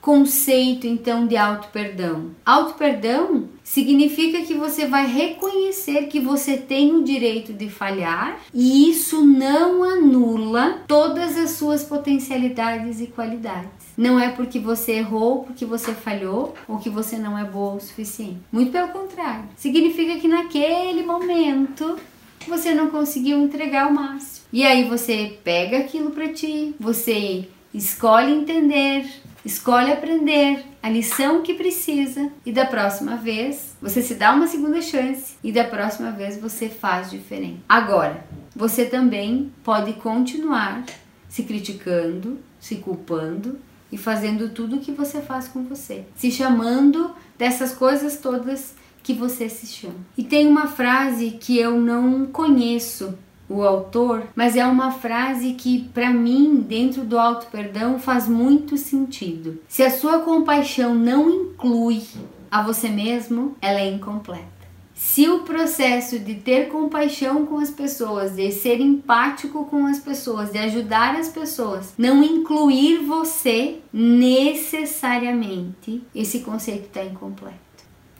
conceito 0.00 0.86
então 0.86 1.26
de 1.26 1.36
auto-perdão? 1.36 2.30
Auto-perdão 2.46 3.48
significa 3.64 4.42
que 4.42 4.54
você 4.54 4.86
vai 4.86 5.08
reconhecer 5.08 6.06
que 6.06 6.20
você 6.20 6.56
tem 6.56 6.94
o 6.94 7.02
direito 7.02 7.52
de 7.52 7.68
falhar 7.68 8.38
e 8.54 8.88
isso 8.88 9.24
não 9.24 9.82
anula 9.82 10.82
todas 10.86 11.36
as 11.36 11.50
suas 11.50 11.82
potencialidades 11.82 13.00
e 13.00 13.08
qualidades. 13.08 13.77
Não 13.98 14.16
é 14.20 14.28
porque 14.28 14.60
você 14.60 14.92
errou, 14.92 15.42
porque 15.42 15.64
você 15.64 15.92
falhou 15.92 16.54
ou 16.68 16.78
que 16.78 16.88
você 16.88 17.18
não 17.18 17.36
é 17.36 17.42
boa 17.42 17.74
o 17.74 17.80
suficiente. 17.80 18.38
Muito 18.52 18.70
pelo 18.70 18.90
contrário. 18.90 19.48
Significa 19.56 20.20
que 20.20 20.28
naquele 20.28 21.02
momento 21.02 21.98
você 22.46 22.72
não 22.72 22.90
conseguiu 22.90 23.38
entregar 23.38 23.88
o 23.90 23.94
máximo. 23.94 24.46
E 24.52 24.64
aí 24.64 24.88
você 24.88 25.36
pega 25.42 25.78
aquilo 25.78 26.12
para 26.12 26.32
ti, 26.32 26.76
você 26.78 27.48
escolhe 27.74 28.32
entender, 28.32 29.04
escolhe 29.44 29.90
aprender 29.90 30.64
a 30.80 30.88
lição 30.88 31.42
que 31.42 31.54
precisa 31.54 32.30
e 32.46 32.52
da 32.52 32.66
próxima 32.66 33.16
vez 33.16 33.76
você 33.82 34.00
se 34.00 34.14
dá 34.14 34.32
uma 34.32 34.46
segunda 34.46 34.80
chance 34.80 35.34
e 35.42 35.50
da 35.50 35.64
próxima 35.64 36.12
vez 36.12 36.40
você 36.40 36.68
faz 36.68 37.10
diferente. 37.10 37.60
Agora, 37.68 38.24
você 38.54 38.84
também 38.84 39.52
pode 39.64 39.94
continuar 39.94 40.84
se 41.28 41.42
criticando, 41.42 42.38
se 42.60 42.76
culpando 42.76 43.58
e 43.90 43.96
fazendo 43.96 44.50
tudo 44.50 44.76
o 44.76 44.80
que 44.80 44.92
você 44.92 45.20
faz 45.20 45.48
com 45.48 45.64
você, 45.64 46.04
se 46.14 46.30
chamando 46.30 47.10
dessas 47.38 47.72
coisas 47.72 48.18
todas 48.18 48.74
que 49.02 49.14
você 49.14 49.48
se 49.48 49.66
chama. 49.66 49.94
E 50.16 50.22
tem 50.22 50.46
uma 50.46 50.66
frase 50.66 51.32
que 51.40 51.58
eu 51.58 51.80
não 51.80 52.26
conheço 52.26 53.14
o 53.48 53.62
autor, 53.62 54.24
mas 54.36 54.56
é 54.56 54.66
uma 54.66 54.92
frase 54.92 55.54
que 55.54 55.88
para 55.94 56.10
mim, 56.10 56.56
dentro 56.56 57.02
do 57.04 57.18
auto 57.18 57.46
perdão, 57.46 57.98
faz 57.98 58.28
muito 58.28 58.76
sentido. 58.76 59.58
Se 59.66 59.82
a 59.82 59.90
sua 59.90 60.18
compaixão 60.18 60.94
não 60.94 61.30
inclui 61.30 62.02
a 62.50 62.62
você 62.62 62.88
mesmo, 62.88 63.56
ela 63.62 63.80
é 63.80 63.90
incompleta. 63.90 64.57
Se 64.98 65.26
o 65.28 65.44
processo 65.44 66.18
de 66.18 66.34
ter 66.34 66.70
compaixão 66.70 67.46
com 67.46 67.58
as 67.58 67.70
pessoas, 67.70 68.34
de 68.34 68.50
ser 68.50 68.80
empático 68.80 69.64
com 69.66 69.86
as 69.86 70.00
pessoas, 70.00 70.50
de 70.50 70.58
ajudar 70.58 71.14
as 71.14 71.28
pessoas, 71.28 71.94
não 71.96 72.20
incluir 72.20 73.04
você 73.04 73.78
necessariamente, 73.92 76.02
esse 76.12 76.40
conceito 76.40 76.86
está 76.86 77.04
incompleto. 77.04 77.56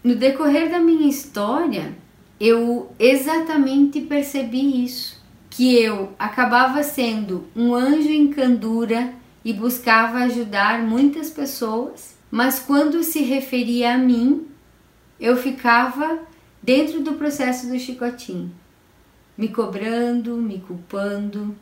No 0.04 0.14
decorrer 0.14 0.70
da 0.70 0.78
minha 0.78 1.08
história, 1.08 1.98
eu 2.38 2.92
exatamente 2.96 4.02
percebi 4.02 4.84
isso 4.84 5.20
que 5.50 5.74
eu 5.74 6.12
acabava 6.16 6.84
sendo 6.84 7.48
um 7.56 7.74
anjo 7.74 8.08
em 8.08 8.28
candura 8.28 9.14
e 9.44 9.52
buscava 9.52 10.18
ajudar 10.18 10.80
muitas 10.82 11.28
pessoas, 11.28 12.16
mas 12.30 12.60
quando 12.60 13.02
se 13.02 13.22
referia 13.22 13.94
a 13.94 13.98
mim, 13.98 14.46
eu 15.18 15.36
ficava 15.36 16.20
dentro 16.68 17.00
do 17.00 17.14
processo 17.14 17.66
do 17.66 17.78
chicotinho, 17.78 18.52
me 19.38 19.48
cobrando, 19.48 20.36
me 20.36 20.58
culpando 20.58 21.56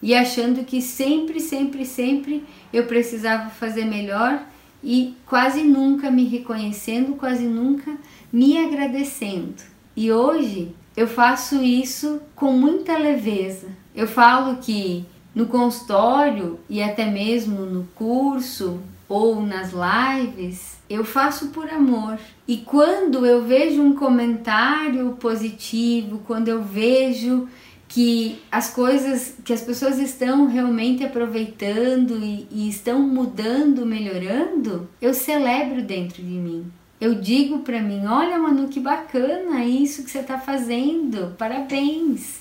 e 0.00 0.14
achando 0.14 0.64
que 0.64 0.80
sempre, 0.80 1.40
sempre, 1.40 1.84
sempre 1.84 2.44
eu 2.72 2.86
precisava 2.86 3.50
fazer 3.50 3.84
melhor 3.84 4.46
e 4.80 5.16
quase 5.26 5.64
nunca 5.64 6.08
me 6.08 6.22
reconhecendo, 6.26 7.16
quase 7.16 7.42
nunca 7.42 7.96
me 8.32 8.56
agradecendo. 8.56 9.60
E 9.96 10.12
hoje 10.12 10.72
eu 10.96 11.08
faço 11.08 11.60
isso 11.60 12.22
com 12.36 12.52
muita 12.52 12.96
leveza. 12.96 13.66
Eu 13.92 14.06
falo 14.06 14.58
que 14.58 15.04
no 15.34 15.46
consultório 15.46 16.60
e 16.70 16.80
até 16.80 17.06
mesmo 17.06 17.66
no 17.66 17.88
curso 17.96 18.80
ou 19.08 19.42
nas 19.42 19.72
lives, 19.72 20.78
eu 20.88 21.04
faço 21.04 21.48
por 21.48 21.68
amor. 21.68 22.18
E 22.46 22.58
quando 22.58 23.24
eu 23.24 23.42
vejo 23.44 23.82
um 23.82 23.94
comentário 23.94 25.16
positivo, 25.20 26.22
quando 26.26 26.48
eu 26.48 26.62
vejo 26.62 27.48
que 27.88 28.42
as 28.50 28.70
coisas, 28.70 29.36
que 29.44 29.52
as 29.52 29.60
pessoas 29.60 29.98
estão 29.98 30.46
realmente 30.46 31.04
aproveitando 31.04 32.18
e, 32.22 32.46
e 32.50 32.68
estão 32.68 33.00
mudando, 33.00 33.86
melhorando, 33.86 34.88
eu 35.00 35.14
celebro 35.14 35.82
dentro 35.82 36.22
de 36.22 36.28
mim. 36.28 36.70
Eu 37.00 37.14
digo 37.14 37.58
para 37.60 37.80
mim, 37.80 38.06
olha 38.06 38.38
Manu, 38.38 38.68
que 38.68 38.80
bacana 38.80 39.64
isso 39.64 40.02
que 40.02 40.10
você 40.10 40.20
está 40.20 40.38
fazendo, 40.38 41.34
parabéns. 41.36 42.40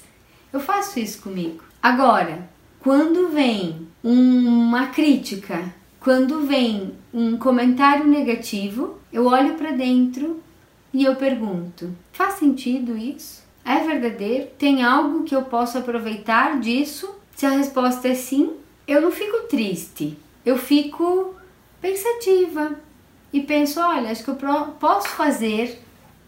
Eu 0.51 0.59
faço 0.59 0.99
isso 0.99 1.21
comigo. 1.21 1.63
Agora, 1.81 2.49
quando 2.79 3.29
vem 3.29 3.87
uma 4.03 4.87
crítica, 4.87 5.73
quando 6.03 6.45
vem 6.45 6.93
um 7.13 7.37
comentário 7.37 8.05
negativo, 8.05 8.99
eu 9.11 9.25
olho 9.25 9.53
para 9.53 9.71
dentro 9.71 10.43
e 10.93 11.05
eu 11.05 11.15
pergunto: 11.15 11.95
faz 12.11 12.35
sentido 12.35 12.97
isso? 12.97 13.41
É 13.63 13.79
verdadeiro? 13.79 14.49
Tem 14.57 14.83
algo 14.83 15.23
que 15.23 15.33
eu 15.33 15.43
posso 15.43 15.77
aproveitar 15.77 16.59
disso? 16.59 17.15
Se 17.33 17.45
a 17.45 17.51
resposta 17.51 18.09
é 18.09 18.15
sim, 18.15 18.51
eu 18.85 19.01
não 19.01 19.11
fico 19.11 19.47
triste, 19.47 20.17
eu 20.45 20.57
fico 20.57 21.33
pensativa, 21.81 22.75
e 23.31 23.39
penso: 23.41 23.79
olha, 23.79 24.11
acho 24.11 24.25
que 24.25 24.29
eu 24.29 24.37
posso 24.79 25.07
fazer 25.09 25.79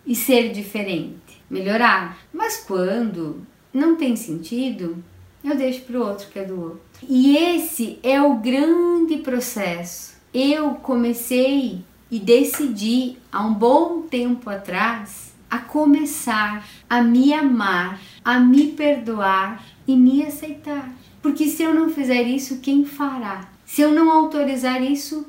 e 0.08 0.16
ser 0.16 0.54
diferente, 0.54 1.44
melhorar. 1.50 2.18
Mas 2.34 2.64
quando 2.66 3.46
não 3.74 3.98
tem 3.98 4.16
sentido, 4.16 5.04
eu 5.44 5.56
deixo 5.58 5.82
para 5.82 6.00
o 6.00 6.08
outro 6.08 6.30
que 6.30 6.40
é 6.40 6.46
do 6.46 6.62
outro. 6.62 6.85
E 7.04 7.38
esse 7.38 8.00
é 8.02 8.22
o 8.22 8.36
grande 8.36 9.18
processo. 9.18 10.16
Eu 10.34 10.72
comecei 10.76 11.84
e 12.10 12.20
decidi 12.20 13.18
há 13.32 13.46
um 13.46 13.54
bom 13.54 14.02
tempo 14.04 14.50
atrás 14.50 15.34
a 15.50 15.60
começar 15.60 16.68
a 16.90 17.02
me 17.02 17.34
amar, 17.34 18.00
a 18.24 18.40
me 18.40 18.68
perdoar 18.68 19.64
e 19.88 19.96
me 19.96 20.24
aceitar. 20.24 20.92
Porque 21.22 21.48
se 21.48 21.64
eu 21.64 21.74
não 21.74 21.90
fizer 21.90 22.24
isso, 22.24 22.60
quem 22.60 22.86
fará? 22.86 23.48
Se 23.66 23.82
eu 23.82 23.92
não 23.92 24.12
autorizar 24.12 24.82
isso, 24.82 25.26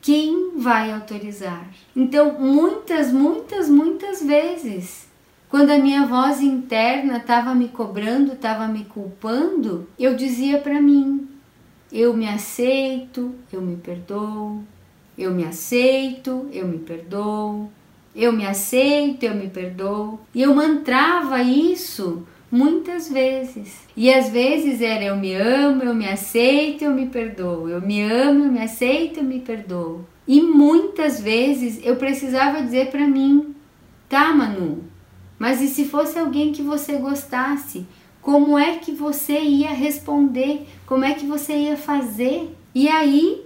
quem 0.00 0.52
vai 0.56 0.92
autorizar? 0.92 1.68
Então, 1.94 2.38
muitas, 2.38 3.12
muitas, 3.12 3.68
muitas 3.68 4.22
vezes, 4.22 5.07
quando 5.48 5.70
a 5.70 5.78
minha 5.78 6.06
voz 6.06 6.40
interna 6.40 7.16
estava 7.16 7.54
me 7.54 7.68
cobrando, 7.68 8.32
estava 8.32 8.68
me 8.68 8.84
culpando, 8.84 9.88
eu 9.98 10.14
dizia 10.14 10.58
para 10.58 10.80
mim: 10.80 11.26
eu 11.92 12.14
me 12.14 12.28
aceito, 12.28 13.34
eu 13.52 13.62
me 13.62 13.76
perdoo, 13.76 14.62
eu 15.16 15.32
me 15.32 15.44
aceito, 15.44 16.46
eu 16.52 16.68
me 16.68 16.78
perdoo, 16.78 17.70
eu 18.14 18.32
me 18.32 18.46
aceito, 18.46 19.24
eu 19.24 19.34
me 19.34 19.48
perdoo. 19.48 20.20
E 20.34 20.42
eu 20.42 20.54
mantrava 20.54 21.42
isso 21.42 22.26
muitas 22.50 23.08
vezes. 23.08 23.86
E 23.96 24.12
às 24.12 24.28
vezes 24.28 24.82
era 24.82 25.04
eu 25.04 25.16
me 25.16 25.34
amo, 25.34 25.82
eu 25.82 25.94
me 25.94 26.08
aceito, 26.08 26.84
eu 26.84 26.90
me 26.90 27.06
perdoo. 27.06 27.68
Eu 27.68 27.80
me 27.80 28.02
amo, 28.02 28.44
eu 28.44 28.52
me 28.52 28.62
aceito, 28.62 29.20
eu 29.20 29.24
me 29.24 29.40
perdoo. 29.40 30.04
E 30.26 30.42
muitas 30.42 31.20
vezes 31.20 31.80
eu 31.82 31.96
precisava 31.96 32.62
dizer 32.62 32.90
para 32.90 33.06
mim: 33.06 33.54
"Tá, 34.08 34.34
Manu, 34.34 34.84
mas 35.38 35.60
e 35.60 35.68
se 35.68 35.84
fosse 35.84 36.18
alguém 36.18 36.52
que 36.52 36.62
você 36.62 36.96
gostasse? 36.96 37.86
Como 38.20 38.58
é 38.58 38.78
que 38.78 38.92
você 38.92 39.40
ia 39.40 39.70
responder? 39.70 40.66
Como 40.86 41.04
é 41.04 41.14
que 41.14 41.26
você 41.26 41.54
ia 41.54 41.76
fazer?" 41.76 42.54
E 42.74 42.88
aí 42.88 43.44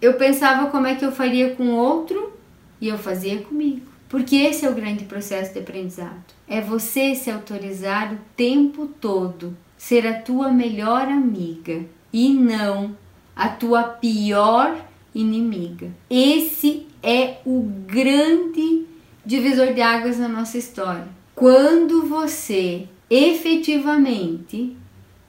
eu 0.00 0.14
pensava 0.14 0.70
como 0.70 0.86
é 0.86 0.94
que 0.94 1.04
eu 1.04 1.12
faria 1.12 1.54
com 1.54 1.74
outro 1.74 2.32
e 2.80 2.88
eu 2.88 2.98
fazia 2.98 3.42
comigo. 3.42 3.90
Porque 4.08 4.36
esse 4.36 4.66
é 4.66 4.70
o 4.70 4.74
grande 4.74 5.04
processo 5.04 5.52
de 5.52 5.60
aprendizado. 5.60 6.24
É 6.48 6.60
você 6.60 7.14
se 7.14 7.30
autorizar 7.30 8.12
o 8.12 8.18
tempo 8.36 8.86
todo 8.86 9.56
ser 9.80 10.06
a 10.06 10.20
tua 10.20 10.52
melhor 10.52 11.08
amiga 11.08 11.86
e 12.12 12.34
não 12.34 12.94
a 13.34 13.48
tua 13.48 13.82
pior 13.82 14.76
inimiga. 15.14 15.90
Esse 16.10 16.86
é 17.02 17.38
o 17.46 17.62
grande 17.86 18.86
divisor 19.24 19.72
de 19.72 19.80
águas 19.80 20.18
na 20.18 20.28
nossa 20.28 20.58
história. 20.58 21.08
Quando 21.40 22.04
você 22.04 22.86
efetivamente 23.08 24.76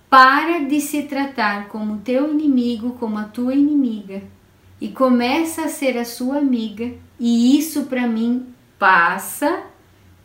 para 0.10 0.60
de 0.60 0.82
se 0.82 1.04
tratar 1.04 1.70
como 1.70 2.00
teu 2.00 2.30
inimigo, 2.30 2.98
como 3.00 3.18
a 3.18 3.24
tua 3.24 3.56
inimiga 3.56 4.22
e 4.82 4.90
começa 4.90 5.62
a 5.62 5.70
ser 5.70 5.98
a 5.98 6.04
sua 6.04 6.40
amiga, 6.40 6.92
e 7.18 7.58
isso 7.58 7.84
para 7.84 8.06
mim 8.10 8.48
passa 8.78 9.64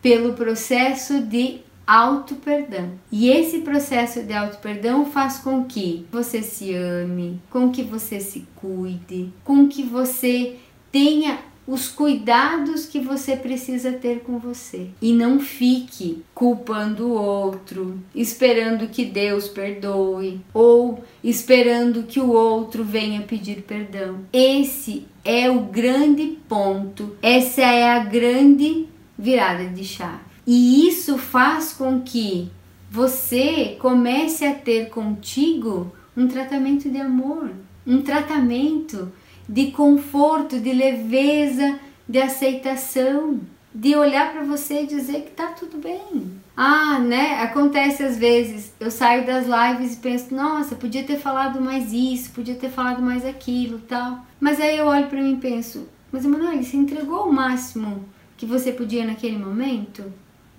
pelo 0.02 0.32
processo 0.32 1.20
de 1.20 1.60
auto 1.86 2.34
perdão. 2.34 2.90
E 3.12 3.28
esse 3.30 3.60
processo 3.60 4.24
de 4.24 4.32
auto 4.32 4.58
perdão 4.58 5.06
faz 5.06 5.38
com 5.38 5.66
que 5.66 6.04
você 6.10 6.42
se 6.42 6.74
ame, 6.74 7.40
com 7.48 7.70
que 7.70 7.84
você 7.84 8.18
se 8.18 8.44
cuide, 8.56 9.32
com 9.44 9.68
que 9.68 9.84
você 9.84 10.56
tenha 10.90 11.38
os 11.66 11.88
cuidados 11.88 12.86
que 12.86 13.00
você 13.00 13.36
precisa 13.36 13.92
ter 13.92 14.20
com 14.20 14.38
você 14.38 14.88
e 15.02 15.12
não 15.12 15.40
fique 15.40 16.22
culpando 16.34 17.08
o 17.08 17.12
outro, 17.12 17.98
esperando 18.14 18.88
que 18.88 19.04
Deus 19.04 19.48
perdoe 19.48 20.40
ou 20.54 21.02
esperando 21.24 22.04
que 22.04 22.20
o 22.20 22.30
outro 22.30 22.84
venha 22.84 23.22
pedir 23.22 23.62
perdão. 23.62 24.20
Esse 24.32 25.06
é 25.24 25.50
o 25.50 25.62
grande 25.62 26.38
ponto, 26.48 27.16
essa 27.20 27.62
é 27.62 27.90
a 27.90 28.04
grande 28.04 28.86
virada 29.18 29.64
de 29.64 29.84
chave. 29.84 30.20
E 30.46 30.86
isso 30.86 31.18
faz 31.18 31.72
com 31.72 32.00
que 32.00 32.48
você 32.88 33.76
comece 33.80 34.44
a 34.44 34.54
ter 34.54 34.88
contigo 34.90 35.92
um 36.16 36.28
tratamento 36.28 36.88
de 36.88 36.98
amor, 36.98 37.50
um 37.84 38.00
tratamento 38.02 39.10
de 39.48 39.70
conforto, 39.70 40.58
de 40.58 40.72
leveza, 40.72 41.78
de 42.08 42.20
aceitação, 42.20 43.40
de 43.74 43.94
olhar 43.94 44.32
para 44.32 44.42
você 44.42 44.82
e 44.82 44.86
dizer 44.86 45.22
que 45.22 45.30
tá 45.30 45.48
tudo 45.48 45.78
bem. 45.78 46.32
Ah, 46.56 46.98
né? 46.98 47.42
Acontece 47.42 48.02
às 48.02 48.16
vezes, 48.16 48.72
eu 48.80 48.90
saio 48.90 49.26
das 49.26 49.46
lives 49.46 49.94
e 49.94 49.98
penso, 49.98 50.34
nossa, 50.34 50.74
podia 50.74 51.04
ter 51.04 51.18
falado 51.18 51.60
mais 51.60 51.92
isso, 51.92 52.30
podia 52.30 52.54
ter 52.54 52.70
falado 52.70 53.02
mais 53.02 53.26
aquilo, 53.26 53.78
tal. 53.80 54.24
Mas 54.40 54.58
aí 54.58 54.78
eu 54.78 54.86
olho 54.86 55.08
para 55.08 55.20
mim 55.20 55.34
e 55.34 55.36
penso, 55.36 55.86
mas 56.10 56.24
Emanuele, 56.24 56.64
você 56.64 56.76
entregou 56.76 57.28
o 57.28 57.32
máximo 57.32 58.08
que 58.38 58.46
você 58.46 58.72
podia 58.72 59.04
naquele 59.04 59.36
momento? 59.36 60.04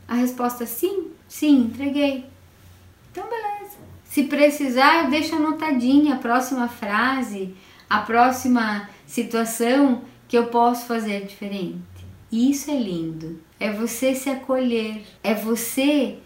A 0.08 0.14
resposta 0.14 0.64
é 0.64 0.68
sim, 0.68 1.08
sim, 1.28 1.62
entreguei. 1.62 2.26
Então 3.12 3.24
beleza. 3.28 3.78
Se 4.04 4.24
precisar, 4.24 5.04
eu 5.04 5.10
deixo 5.10 5.36
anotadinha 5.36 6.16
a 6.16 6.20
próxima 6.20 6.68
frase, 6.68 7.56
a 7.90 8.00
próxima 8.00 8.90
situação 9.06 10.02
que 10.28 10.38
eu 10.38 10.48
posso 10.48 10.86
fazer 10.86 11.26
diferente. 11.26 11.82
Isso 12.32 12.70
é 12.70 12.78
lindo. 12.78 13.40
É 13.60 13.72
você 13.72 14.14
se 14.14 14.30
acolher, 14.30 15.04
é 15.24 15.34
você 15.34 16.20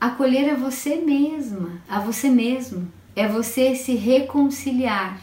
acolher 0.00 0.50
a 0.50 0.56
você 0.56 0.96
mesma, 0.96 1.80
a 1.88 2.00
você 2.00 2.30
mesmo. 2.30 2.90
É 3.14 3.28
você 3.28 3.74
se 3.74 3.94
reconciliar 3.94 5.20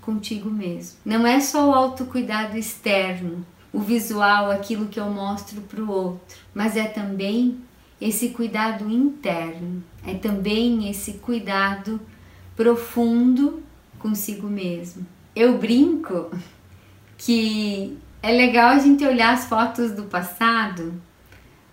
contigo 0.00 0.48
mesmo. 0.48 0.98
Não 1.04 1.26
é 1.26 1.38
só 1.38 1.68
o 1.68 1.74
autocuidado 1.74 2.56
externo, 2.56 3.44
o 3.72 3.80
visual, 3.80 4.50
aquilo 4.50 4.86
que 4.86 4.98
eu 4.98 5.10
mostro 5.10 5.60
para 5.60 5.82
o 5.82 5.90
outro, 5.90 6.38
mas 6.54 6.76
é 6.76 6.84
também 6.84 7.58
esse 8.00 8.30
cuidado 8.30 8.90
interno, 8.90 9.82
é 10.06 10.14
também 10.14 10.88
esse 10.88 11.14
cuidado 11.14 12.00
profundo 12.56 13.62
consigo 13.98 14.48
mesmo 14.48 15.06
eu 15.36 15.58
brinco 15.58 16.30
que 17.18 17.98
é 18.22 18.32
legal 18.32 18.70
a 18.70 18.78
gente 18.78 19.04
olhar 19.04 19.34
as 19.34 19.44
fotos 19.44 19.92
do 19.92 20.04
passado, 20.04 20.94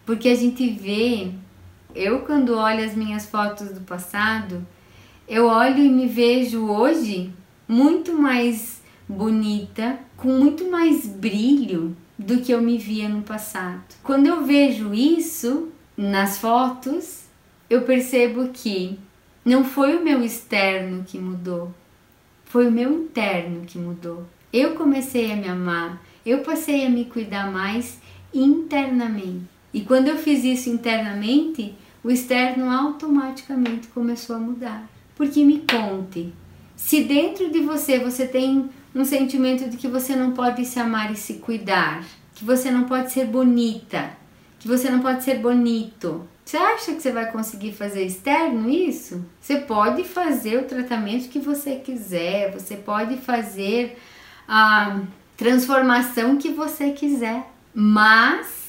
porque 0.05 0.27
a 0.27 0.35
gente 0.35 0.69
vê, 0.69 1.31
eu 1.95 2.19
quando 2.19 2.57
olho 2.57 2.83
as 2.83 2.93
minhas 2.93 3.25
fotos 3.25 3.69
do 3.69 3.79
passado, 3.81 4.67
eu 5.29 5.47
olho 5.47 5.79
e 5.79 5.87
me 5.87 6.07
vejo 6.07 6.65
hoje 6.65 7.31
muito 7.65 8.13
mais 8.13 8.81
bonita, 9.07 9.97
com 10.17 10.27
muito 10.27 10.69
mais 10.69 11.07
brilho 11.07 11.95
do 12.19 12.41
que 12.41 12.51
eu 12.51 12.61
me 12.61 12.77
via 12.77 13.07
no 13.07 13.21
passado. 13.21 13.81
Quando 14.03 14.27
eu 14.27 14.43
vejo 14.43 14.93
isso 14.93 15.69
nas 15.95 16.37
fotos, 16.37 17.23
eu 17.69 17.83
percebo 17.83 18.49
que 18.49 18.99
não 19.45 19.63
foi 19.63 19.95
o 19.95 20.03
meu 20.03 20.21
externo 20.21 21.05
que 21.05 21.17
mudou, 21.17 21.73
foi 22.53 22.67
o 22.67 22.71
meu 22.71 22.93
interno 22.93 23.65
que 23.65 23.79
mudou. 23.79 24.27
Eu 24.53 24.75
comecei 24.75 25.31
a 25.31 25.35
me 25.35 25.47
amar, 25.47 25.99
eu 26.23 26.43
passei 26.43 26.85
a 26.85 26.89
me 26.89 27.05
cuidar 27.05 27.51
mais 27.51 27.99
internamente. 28.31 29.45
E 29.73 29.81
quando 29.81 30.07
eu 30.07 30.19
fiz 30.19 30.43
isso 30.43 30.69
internamente, 30.69 31.73
o 32.03 32.11
externo 32.11 32.69
automaticamente 32.69 33.87
começou 33.87 34.35
a 34.35 34.39
mudar. 34.39 34.87
Porque 35.15 35.43
me 35.43 35.63
conte, 35.67 36.31
se 36.75 37.03
dentro 37.03 37.49
de 37.49 37.59
você 37.61 37.97
você 37.97 38.27
tem 38.27 38.69
um 38.93 39.03
sentimento 39.03 39.67
de 39.67 39.75
que 39.75 39.87
você 39.87 40.15
não 40.15 40.33
pode 40.33 40.63
se 40.63 40.79
amar 40.79 41.11
e 41.11 41.15
se 41.15 41.39
cuidar, 41.39 42.05
que 42.35 42.45
você 42.45 42.69
não 42.69 42.83
pode 42.83 43.11
ser 43.11 43.25
bonita, 43.25 44.15
que 44.59 44.67
você 44.67 44.91
não 44.91 44.99
pode 44.99 45.23
ser 45.23 45.39
bonito, 45.39 46.29
você 46.45 46.57
acha 46.57 46.93
que 46.93 47.01
você 47.01 47.11
vai 47.11 47.31
conseguir 47.31 47.71
fazer 47.71 48.03
externo 48.03 48.69
isso? 48.69 49.25
Você 49.39 49.57
pode 49.57 50.03
fazer 50.03 50.57
o 50.57 50.65
tratamento 50.65 51.29
que 51.29 51.39
você 51.39 51.77
quiser, 51.77 52.51
você 52.51 52.75
pode 52.75 53.17
fazer 53.17 53.97
a 54.47 55.01
transformação 55.37 56.37
que 56.37 56.49
você 56.49 56.91
quiser, 56.91 57.49
mas 57.73 58.63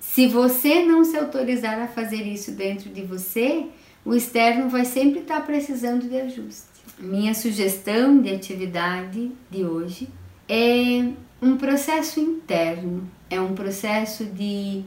se 0.00 0.26
você 0.26 0.84
não 0.84 1.04
se 1.04 1.16
autorizar 1.16 1.80
a 1.80 1.86
fazer 1.86 2.22
isso 2.22 2.52
dentro 2.52 2.88
de 2.88 3.02
você, 3.02 3.66
o 4.04 4.14
externo 4.14 4.68
vai 4.68 4.84
sempre 4.84 5.20
estar 5.20 5.40
precisando 5.44 6.08
de 6.08 6.20
ajuste. 6.20 6.64
Minha 6.98 7.34
sugestão 7.34 8.20
de 8.20 8.32
atividade 8.32 9.32
de 9.50 9.64
hoje 9.64 10.08
é 10.48 11.08
um 11.42 11.56
processo 11.56 12.20
interno, 12.20 13.08
é 13.28 13.40
um 13.40 13.54
processo 13.54 14.24
de 14.24 14.84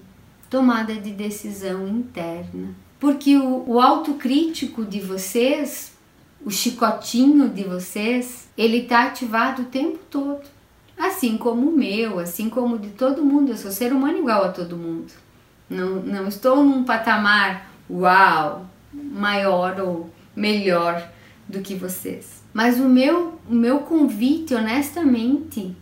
tomada 0.50 0.96
de 0.96 1.12
decisão 1.12 1.88
interna. 1.88 2.76
Porque 3.00 3.38
o, 3.38 3.64
o 3.68 3.80
autocrítico 3.80 4.84
de 4.84 5.00
vocês, 5.00 5.94
o 6.44 6.50
chicotinho 6.50 7.50
de 7.50 7.64
vocês, 7.64 8.48
ele 8.58 8.78
está 8.78 9.04
ativado 9.04 9.64
o 9.64 9.66
tempo 9.66 10.00
todo. 10.10 10.42
Assim 10.98 11.38
como 11.38 11.70
o 11.70 11.78
meu, 11.78 12.18
assim 12.18 12.50
como 12.50 12.78
de 12.80 12.90
todo 12.90 13.24
mundo. 13.24 13.52
Eu 13.52 13.58
sou 13.58 13.72
ser 13.72 13.94
humano 13.94 14.18
igual 14.18 14.46
a 14.46 14.50
todo 14.50 14.76
mundo. 14.76 15.12
Não, 15.70 15.98
não 15.98 16.28
estou 16.28 16.64
num 16.64 16.84
patamar 16.84 17.70
uau, 17.90 18.66
maior 18.92 19.80
ou 19.80 20.10
melhor 20.36 21.08
do 21.48 21.62
que 21.62 21.76
vocês. 21.76 22.44
Mas 22.54 22.80
o 22.80 22.90
meu, 22.90 23.40
o 23.48 23.54
meu 23.54 23.80
convite, 23.80 24.56
honestamente, 24.56 25.76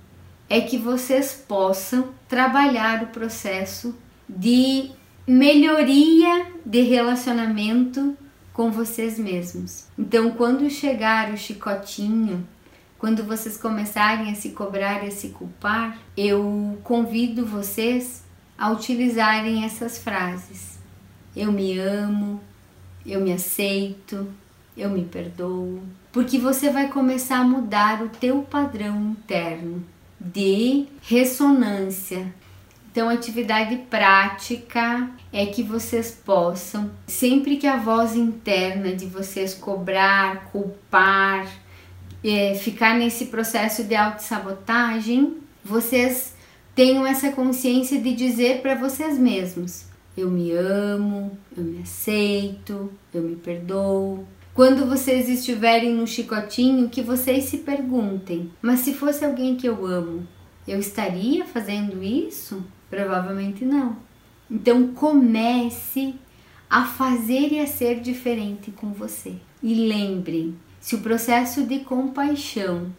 é 0.49 0.59
que 0.59 0.77
vocês 0.77 1.43
possam 1.47 2.09
trabalhar 2.27 3.03
o 3.03 3.07
processo 3.07 3.95
de 4.27 4.91
melhoria 5.27 6.47
de 6.65 6.81
relacionamento 6.81 8.17
com 8.53 8.71
vocês 8.71 9.19
mesmos. 9.19 9.85
Então, 9.97 10.31
quando 10.31 10.69
chegar 10.69 11.31
o 11.31 11.37
chicotinho, 11.37 12.47
quando 12.97 13.23
vocês 13.23 13.57
começarem 13.57 14.31
a 14.31 14.35
se 14.35 14.51
cobrar 14.51 15.03
e 15.03 15.07
a 15.07 15.11
se 15.11 15.29
culpar, 15.29 15.97
eu 16.15 16.77
convido 16.83 17.45
vocês 17.45 18.23
a 18.57 18.71
utilizarem 18.71 19.65
essas 19.65 19.97
frases. 19.97 20.79
Eu 21.35 21.51
me 21.51 21.77
amo, 21.77 22.39
eu 23.05 23.19
me 23.19 23.33
aceito, 23.33 24.27
eu 24.77 24.89
me 24.89 25.03
perdoo, 25.03 25.83
porque 26.11 26.37
você 26.37 26.69
vai 26.69 26.87
começar 26.87 27.39
a 27.39 27.43
mudar 27.43 28.01
o 28.01 28.09
teu 28.09 28.41
padrão 28.43 29.11
interno 29.11 29.83
de 30.19 30.87
ressonância 31.01 32.33
então, 32.95 33.09
atividade 33.09 33.75
prática 33.89 35.09
é 35.33 35.45
que 35.47 35.61
vocês 35.61 36.11
possam, 36.11 36.89
sempre 37.05 37.57
que 37.57 37.67
a 37.67 37.75
voz 37.75 38.15
interna 38.15 38.95
de 38.95 39.05
vocês 39.05 39.53
cobrar, 39.53 40.45
culpar, 40.45 41.45
é, 42.23 42.55
ficar 42.55 42.97
nesse 42.97 43.25
processo 43.25 43.83
de 43.83 43.95
autossabotagem, 43.95 45.39
vocês 45.61 46.35
tenham 46.73 47.05
essa 47.05 47.33
consciência 47.33 47.99
de 47.99 48.15
dizer 48.15 48.61
para 48.61 48.75
vocês 48.75 49.19
mesmos: 49.19 49.87
eu 50.15 50.31
me 50.31 50.53
amo, 50.53 51.37
eu 51.57 51.65
me 51.65 51.81
aceito, 51.81 52.89
eu 53.13 53.21
me 53.21 53.35
perdoo. 53.35 54.25
Quando 54.53 54.85
vocês 54.85 55.27
estiverem 55.27 55.93
no 55.93 56.07
chicotinho, 56.07 56.87
que 56.87 57.01
vocês 57.01 57.43
se 57.43 57.57
perguntem: 57.57 58.49
mas 58.61 58.79
se 58.79 58.93
fosse 58.93 59.25
alguém 59.25 59.57
que 59.57 59.67
eu 59.67 59.85
amo, 59.85 60.25
eu 60.65 60.79
estaria 60.79 61.43
fazendo 61.43 62.01
isso? 62.01 62.63
Provavelmente 62.89 63.65
não. 63.65 63.97
Então 64.49 64.87
comece 64.89 66.15
a 66.69 66.85
fazer 66.85 67.53
e 67.53 67.59
a 67.59 67.67
ser 67.67 67.99
diferente 67.99 68.71
com 68.71 68.91
você. 68.91 69.35
E 69.61 69.73
lembre, 69.73 70.55
se 70.79 70.95
o 70.95 71.01
processo 71.01 71.63
de 71.63 71.79
compaixão 71.79 72.91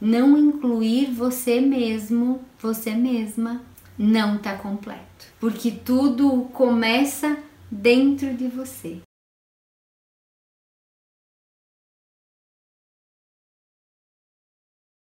não 0.00 0.36
incluir 0.36 1.06
você 1.06 1.60
mesmo, 1.60 2.40
você 2.60 2.94
mesma, 2.94 3.62
não 3.96 4.36
está 4.36 4.56
completo. 4.56 5.26
Porque 5.40 5.70
tudo 5.70 6.48
começa 6.52 7.38
dentro 7.70 8.34
de 8.34 8.48
você. 8.48 9.00